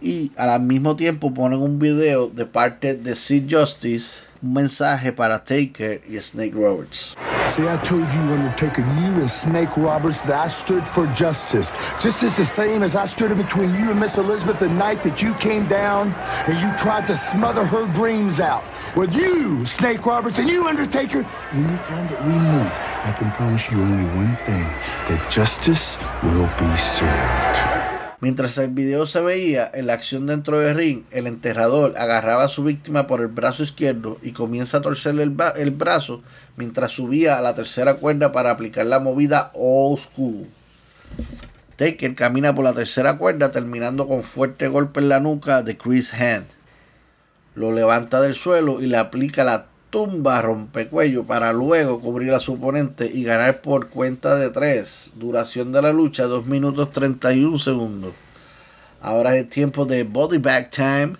Y 0.00 0.32
al 0.36 0.60
mismo 0.62 0.96
tiempo 0.96 1.32
ponen 1.34 1.60
un 1.60 1.78
video 1.78 2.28
de 2.28 2.46
parte 2.46 2.94
de 2.94 3.14
Sid 3.14 3.48
Justice 3.50 4.30
un 4.42 4.54
mensaje 4.54 5.12
para 5.12 5.38
Taker 5.38 6.00
y 6.08 6.18
Snake 6.18 6.54
Roberts. 6.54 7.16
See, 7.50 7.66
I 7.66 7.76
told 7.78 8.08
you, 8.12 8.20
Undertaker, 8.20 8.80
you 8.80 9.20
and 9.20 9.30
Snake 9.30 9.76
Roberts, 9.76 10.20
that 10.22 10.46
I 10.46 10.48
stood 10.48 10.86
for 10.94 11.06
justice. 11.14 11.70
Just 12.00 12.22
as 12.22 12.36
the 12.36 12.44
same 12.44 12.82
as 12.82 12.94
I 12.94 13.06
stood 13.06 13.36
between 13.36 13.74
you 13.74 13.90
and 13.90 13.98
Miss 13.98 14.18
Elizabeth 14.18 14.60
the 14.60 14.68
night 14.68 15.02
that 15.02 15.20
you 15.20 15.34
came 15.34 15.66
down 15.66 16.14
and 16.46 16.56
you 16.60 16.72
tried 16.78 17.06
to 17.08 17.16
smother 17.16 17.66
her 17.66 17.86
dreams 17.92 18.38
out. 18.40 18.62
With 18.96 19.14
you, 19.14 19.66
Snake 19.66 20.06
Roberts, 20.06 20.38
and 20.38 20.48
you, 20.48 20.66
Undertaker, 20.66 21.26
anytime 21.52 22.06
that 22.08 22.24
we 22.24 22.32
meet, 22.32 22.72
I 23.04 23.14
can 23.18 23.30
promise 23.32 23.68
you 23.70 23.78
only 23.78 24.04
one 24.16 24.36
thing, 24.46 24.64
that 25.08 25.30
justice 25.30 25.98
will 26.22 26.48
be 26.58 26.76
served. 26.76 27.79
Mientras 28.20 28.58
el 28.58 28.68
video 28.68 29.06
se 29.06 29.22
veía, 29.22 29.70
en 29.72 29.86
la 29.86 29.94
acción 29.94 30.26
dentro 30.26 30.58
del 30.58 30.76
ring, 30.76 31.04
el 31.10 31.26
enterrador 31.26 31.94
agarraba 31.96 32.44
a 32.44 32.48
su 32.50 32.62
víctima 32.62 33.06
por 33.06 33.22
el 33.22 33.28
brazo 33.28 33.62
izquierdo 33.62 34.18
y 34.20 34.32
comienza 34.32 34.76
a 34.76 34.82
torcerle 34.82 35.22
el, 35.22 35.34
el 35.56 35.70
brazo 35.70 36.22
mientras 36.56 36.92
subía 36.92 37.38
a 37.38 37.40
la 37.40 37.54
tercera 37.54 37.94
cuerda 37.94 38.30
para 38.30 38.50
aplicar 38.50 38.84
la 38.84 39.00
movida 39.00 39.50
old 39.54 39.98
school. 39.98 40.46
Taker 41.76 42.14
camina 42.14 42.54
por 42.54 42.64
la 42.64 42.74
tercera 42.74 43.16
cuerda 43.16 43.50
terminando 43.50 44.06
con 44.06 44.22
fuerte 44.22 44.68
golpe 44.68 45.00
en 45.00 45.08
la 45.08 45.18
nuca 45.18 45.62
de 45.62 45.78
Chris 45.78 46.12
Hand. 46.12 46.46
Lo 47.54 47.72
levanta 47.72 48.20
del 48.20 48.34
suelo 48.34 48.82
y 48.82 48.86
le 48.86 48.98
aplica 48.98 49.44
la 49.44 49.69
tumba 49.90 50.40
rompecuello 50.40 51.24
para 51.24 51.52
luego 51.52 52.00
cubrir 52.00 52.32
a 52.32 52.40
su 52.40 52.54
oponente 52.54 53.10
y 53.12 53.24
ganar 53.24 53.60
por 53.60 53.88
cuenta 53.88 54.36
de 54.36 54.50
3. 54.50 55.12
Duración 55.16 55.72
de 55.72 55.82
la 55.82 55.92
lucha 55.92 56.24
2 56.24 56.46
minutos 56.46 56.92
31 56.92 57.58
segundos. 57.58 58.12
Ahora 59.00 59.36
es 59.36 59.48
tiempo 59.48 59.86
de 59.86 60.04
body 60.04 60.38
back 60.38 60.70
time 60.70 61.16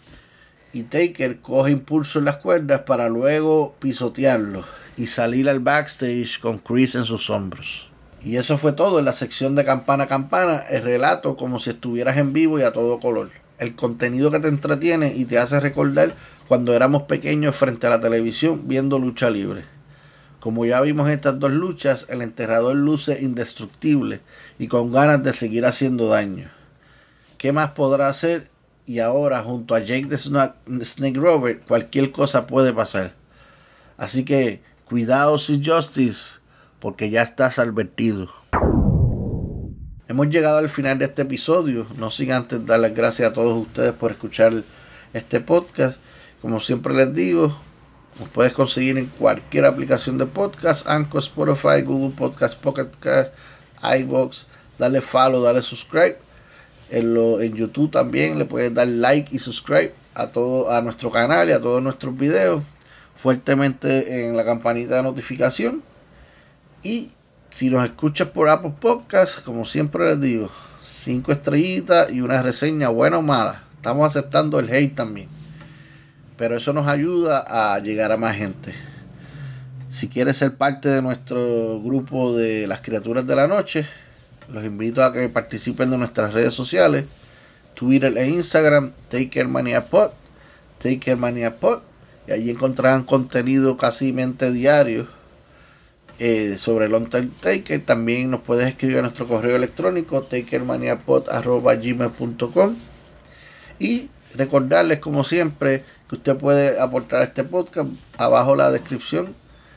y 0.73 0.85
Taker 0.85 1.41
coge 1.41 1.73
impulso 1.73 2.21
en 2.21 2.27
las 2.27 2.37
cuerdas 2.37 2.83
para 2.83 3.09
luego 3.09 3.75
pisotearlo 3.81 4.65
y 4.97 5.09
salir 5.09 5.49
al 5.49 5.61
backstage 5.61 6.39
con 6.41 6.59
Chris 6.59 6.95
en 6.95 7.05
sus 7.05 7.29
hombros. 7.31 7.89
Y 8.23 8.37
eso 8.37 8.59
fue 8.59 8.73
todo 8.73 8.99
en 8.99 9.07
la 9.07 9.13
sección 9.13 9.55
de 9.55 9.65
campana 9.65 10.05
a 10.05 10.09
campana, 10.09 10.59
el 10.71 10.83
relato 10.83 11.37
como 11.37 11.59
si 11.59 11.71
estuvieras 11.71 12.19
en 12.19 12.33
vivo 12.33 12.59
y 12.59 12.63
a 12.63 12.73
todo 12.73 13.01
color. 13.01 13.31
El 13.59 13.75
contenido 13.75 14.31
que 14.31 14.41
te 14.41 14.49
entretiene 14.49 15.15
y 15.17 15.25
te 15.25 15.39
hace 15.39 15.59
recordar 15.59 16.15
cuando 16.51 16.75
éramos 16.75 17.03
pequeños 17.03 17.55
frente 17.55 17.87
a 17.87 17.91
la 17.91 18.01
televisión 18.01 18.63
viendo 18.67 18.99
lucha 18.99 19.31
libre. 19.31 19.63
Como 20.41 20.67
ya 20.67 20.81
vimos 20.81 21.09
estas 21.09 21.39
dos 21.39 21.53
luchas, 21.53 22.07
el 22.09 22.23
enterrador 22.23 22.75
luce 22.75 23.23
indestructible 23.23 24.21
y 24.59 24.67
con 24.67 24.91
ganas 24.91 25.23
de 25.23 25.33
seguir 25.33 25.65
haciendo 25.65 26.09
daño. 26.09 26.51
¿Qué 27.39 27.53
más 27.53 27.71
podrá 27.71 28.09
hacer? 28.09 28.51
Y 28.85 28.99
ahora, 28.99 29.45
junto 29.45 29.77
a 29.77 29.79
Jake 29.79 30.09
the 30.09 30.19
Snake 30.19 31.21
Robert, 31.21 31.65
cualquier 31.69 32.11
cosa 32.11 32.49
puede 32.49 32.73
pasar. 32.73 33.15
Así 33.97 34.25
que, 34.25 34.61
cuidado 34.87 35.39
si 35.39 35.63
Justice, 35.65 36.41
porque 36.81 37.11
ya 37.11 37.23
estás 37.23 37.61
advertido. 37.61 38.29
Hemos 40.09 40.29
llegado 40.31 40.59
al 40.59 40.69
final 40.69 40.99
de 40.99 41.05
este 41.05 41.23
episodio. 41.23 41.87
No 41.97 42.11
sin 42.11 42.33
antes 42.33 42.67
dar 42.67 42.81
las 42.81 42.93
gracias 42.93 43.31
a 43.31 43.33
todos 43.33 43.57
ustedes 43.57 43.93
por 43.93 44.11
escuchar 44.11 44.65
este 45.13 45.39
podcast. 45.39 45.97
Como 46.41 46.59
siempre 46.59 46.95
les 46.95 47.13
digo, 47.13 47.55
nos 48.19 48.29
puedes 48.31 48.55
conseguir 48.55 48.97
en 48.97 49.07
cualquier 49.07 49.67
aplicación 49.67 50.17
de 50.17 50.25
podcast, 50.25 50.87
Anchor, 50.87 51.21
Spotify, 51.21 51.83
Google 51.85 52.17
Podcast, 52.17 52.59
Pocket 52.59 52.89
Cast, 52.99 53.33
iBox. 53.83 54.47
Dale 54.79 55.03
follow, 55.03 55.43
dale 55.43 55.61
subscribe. 55.61 56.17
En, 56.91 57.13
lo, 57.15 57.41
en 57.43 57.55
YouTube 57.55 57.91
también 57.91 58.39
le 58.39 58.47
puedes 58.47 58.73
dar 58.73 58.89
like 58.89 59.35
y 59.35 59.39
subscribe 59.39 59.93
a 60.15 60.29
todo 60.29 60.71
a 60.71 60.81
nuestro 60.81 61.11
canal 61.11 61.49
y 61.49 61.53
a 61.53 61.61
todos 61.61 61.83
nuestros 61.83 62.17
videos. 62.17 62.63
Fuertemente 63.17 64.27
en 64.27 64.35
la 64.35 64.45
campanita 64.45 64.97
de 64.97 65.03
notificación. 65.03 65.83
Y 66.83 67.11
si 67.51 67.69
nos 67.69 67.85
escuchas 67.85 68.29
por 68.29 68.49
Apple 68.49 68.73
Podcast, 68.81 69.45
como 69.45 69.67
siempre 69.67 70.09
les 70.09 70.21
digo, 70.23 70.51
cinco 70.83 71.33
estrellitas 71.33 72.11
y 72.11 72.23
una 72.23 72.43
reseña 72.43 72.89
buena 72.89 73.19
o 73.19 73.23
mala. 73.23 73.65
Estamos 73.77 74.07
aceptando 74.07 74.59
el 74.59 74.71
hate 74.71 74.95
también 74.95 75.40
pero 76.41 76.57
eso 76.57 76.73
nos 76.73 76.89
ayuda 76.89 77.45
a 77.47 77.79
llegar 77.81 78.11
a 78.13 78.17
más 78.17 78.35
gente. 78.35 78.73
Si 79.91 80.09
quieres 80.09 80.39
ser 80.39 80.55
parte 80.55 80.89
de 80.89 81.03
nuestro 81.03 81.83
grupo 81.83 82.35
de 82.35 82.67
las 82.67 82.81
criaturas 82.81 83.27
de 83.27 83.37
la 83.37 83.47
noche, 83.47 83.87
los 84.51 84.65
invito 84.65 85.05
a 85.05 85.13
que 85.13 85.29
participen 85.29 85.91
de 85.91 85.99
nuestras 85.99 86.33
redes 86.33 86.55
sociales, 86.55 87.05
Twitter 87.75 88.17
e 88.17 88.31
Instagram, 88.31 88.93
TakerManiaPod, 89.11 90.13
TakerManiaPod, 90.79 91.81
y 92.27 92.33
allí 92.33 92.49
encontrarán 92.49 93.05
contenido 93.05 93.77
casi 93.77 94.15
mente 94.15 94.51
diario 94.51 95.09
eh, 96.19 96.57
sobre 96.57 96.87
el 96.87 96.95
Undertaker. 96.95 97.85
También 97.85 98.31
nos 98.31 98.41
puedes 98.41 98.67
escribir 98.67 98.97
a 98.97 99.03
nuestro 99.03 99.29
correo 99.29 99.57
electrónico, 99.57 100.23
takermaniapod.gmail.com 100.23 102.77
y 103.79 104.09
recordarles 104.35 104.99
como 104.99 105.25
siempre 105.25 105.85
que 106.09 106.17
usted 106.17 106.37
puede 106.37 106.81
aportar 106.81 107.23
a 107.23 107.25
este 107.25 107.45
podcast. 107.45 107.89
Abajo 108.19 108.55
la 108.57 108.71
descripción, 108.71 109.35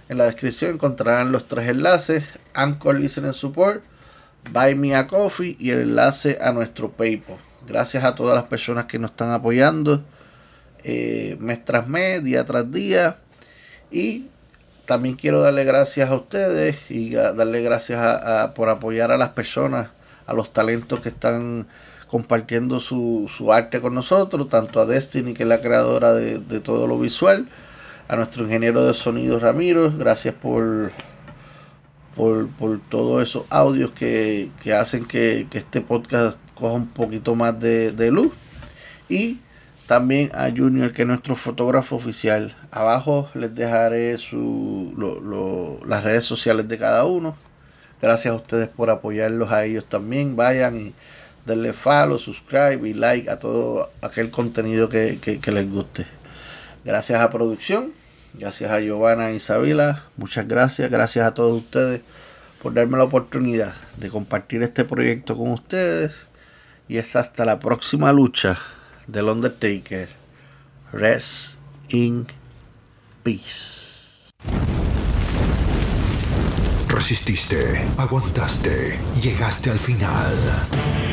en 0.10 0.18
la 0.18 0.26
descripción 0.26 0.72
encontrarán 0.72 1.32
los 1.32 1.47
tres 1.47 1.70
enlaces, 1.70 2.24
Anchor 2.54 2.99
Listening 2.99 3.34
Support, 3.34 3.84
Buy 4.51 4.76
Me 4.76 4.95
a 4.95 5.08
Coffee 5.08 5.56
y 5.60 5.72
el 5.72 5.82
enlace 5.82 6.38
a 6.41 6.51
nuestro 6.51 6.91
PayPal. 6.91 7.38
Gracias 7.68 8.04
a 8.04 8.14
todas 8.14 8.36
las 8.36 8.43
personas 8.45 8.86
que 8.86 8.99
nos 8.99 9.12
están 9.12 9.32
apoyando 9.32 10.04
eh, 10.84 11.38
mes 11.39 11.64
tras 11.64 11.88
mes, 11.88 12.24
día 12.24 12.43
tras 12.45 12.70
día. 12.72 13.18
Y 13.89 14.28
también 14.86 15.16
quiero 15.16 15.41
darle 15.41 15.64
gracias 15.64 16.10
a 16.10 16.16
ustedes 16.16 16.78
y 16.89 17.12
darle 17.12 17.62
gracias 17.62 18.51
por 18.54 18.70
apoyar 18.70 19.12
a 19.12 19.18
las 19.18 19.30
personas, 19.30 19.89
a 20.26 20.34
los 20.34 20.51
talentos 20.51 20.99
que 20.99 21.10
están 21.10 21.68
compartiendo 22.14 22.80
su, 22.80 23.28
arte 23.51 23.82
con 23.82 23.95
nosotros, 23.95 24.47
tanto 24.47 24.80
a 24.80 24.86
Destiny, 24.86 25.34
que 25.34 25.41
es 25.41 25.49
la 25.49 25.61
creadora 25.61 26.14
de, 26.14 26.59
todo 26.59 26.86
lo 26.86 26.99
visual, 26.99 27.49
a 28.07 28.16
nuestro 28.16 28.43
ingeniero 28.43 28.86
de 28.86 28.93
sonido 28.93 29.39
Ramiro, 29.39 29.91
gracias 29.97 30.36
por, 30.36 30.91
por, 32.16 32.80
todos 32.89 33.24
esos 33.24 33.45
audios 33.49 33.93
que, 33.93 34.51
hacen 34.80 35.05
que, 35.05 35.47
este 35.53 35.82
podcast 35.82 36.38
coja 36.53 36.76
un 36.76 36.86
poquito 36.86 37.34
más 37.34 37.59
de, 37.59 38.11
luz. 38.11 38.32
Y 39.09 39.39
también 39.88 40.30
a 40.36 40.51
Junior, 40.55 40.93
que 40.93 41.01
es 41.01 41.07
nuestro 41.07 41.36
fotógrafo 41.36 41.95
oficial. 41.95 42.55
Abajo 42.70 43.28
les 43.34 43.55
dejaré 43.55 44.20
su, 44.20 45.82
las 45.88 46.03
redes 46.03 46.26
sociales 46.26 46.68
de 46.68 46.78
cada 46.78 47.05
uno. 47.05 47.36
Gracias 47.99 48.32
a 48.32 48.38
ustedes 48.38 48.68
por 48.68 48.91
apoyarlos 48.91 49.51
a 49.51 49.66
ellos 49.66 49.86
también. 49.86 50.36
Vayan 50.36 50.78
y 50.78 50.93
darle 51.46 51.74
follow, 51.74 52.18
subscribe 52.18 52.88
y 52.88 52.94
like 52.94 53.30
a 53.30 53.39
todo 53.39 53.91
aquel 54.02 54.30
contenido 54.30 54.89
que, 54.89 55.39
les 55.46 55.72
guste. 55.72 56.06
Gracias 56.86 57.22
a 57.22 57.30
producción, 57.30 57.94
gracias 58.34 58.72
a 58.72 58.80
Giovanna 58.80 59.32
y 59.32 59.38
Isabela, 59.38 60.04
muchas 60.18 60.48
gracias, 60.48 60.89
gracias 60.89 61.26
a 61.26 61.34
todos 61.34 61.62
ustedes 61.62 62.02
por 62.62 62.74
darme 62.74 62.98
la 62.98 63.06
oportunidad 63.06 63.74
de 63.98 64.10
compartir 64.10 64.64
este 64.64 64.86
proyecto 64.86 65.38
con 65.38 65.52
ustedes 65.52 66.14
y 66.88 66.98
es 66.98 67.16
hasta 67.16 67.46
la 67.46 67.60
próxima 67.60 68.12
lucha 68.12 68.58
del 69.08 69.30
Undertaker. 69.30 70.10
Rest 70.91 71.58
in 71.89 72.28
peace. 73.24 74.32
Resististe, 76.88 77.86
aguantaste, 77.98 79.00
llegaste 79.22 79.72
al 79.72 79.80
final. 79.80 81.12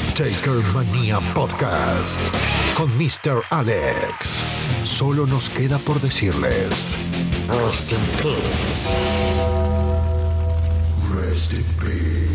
Taker 0.15 0.61
Mania 0.73 1.19
Podcast 1.33 2.19
con 2.75 2.89
Mr. 2.97 3.41
Alex. 3.49 4.43
Solo 4.83 5.25
nos 5.25 5.49
queda 5.49 5.79
por 5.79 5.99
decirles. 6.01 6.97
Rest 7.47 7.91
in 7.91 7.99
peace. 8.21 8.89
Rest 11.13 11.53
in 11.53 11.63
peace. 11.79 12.30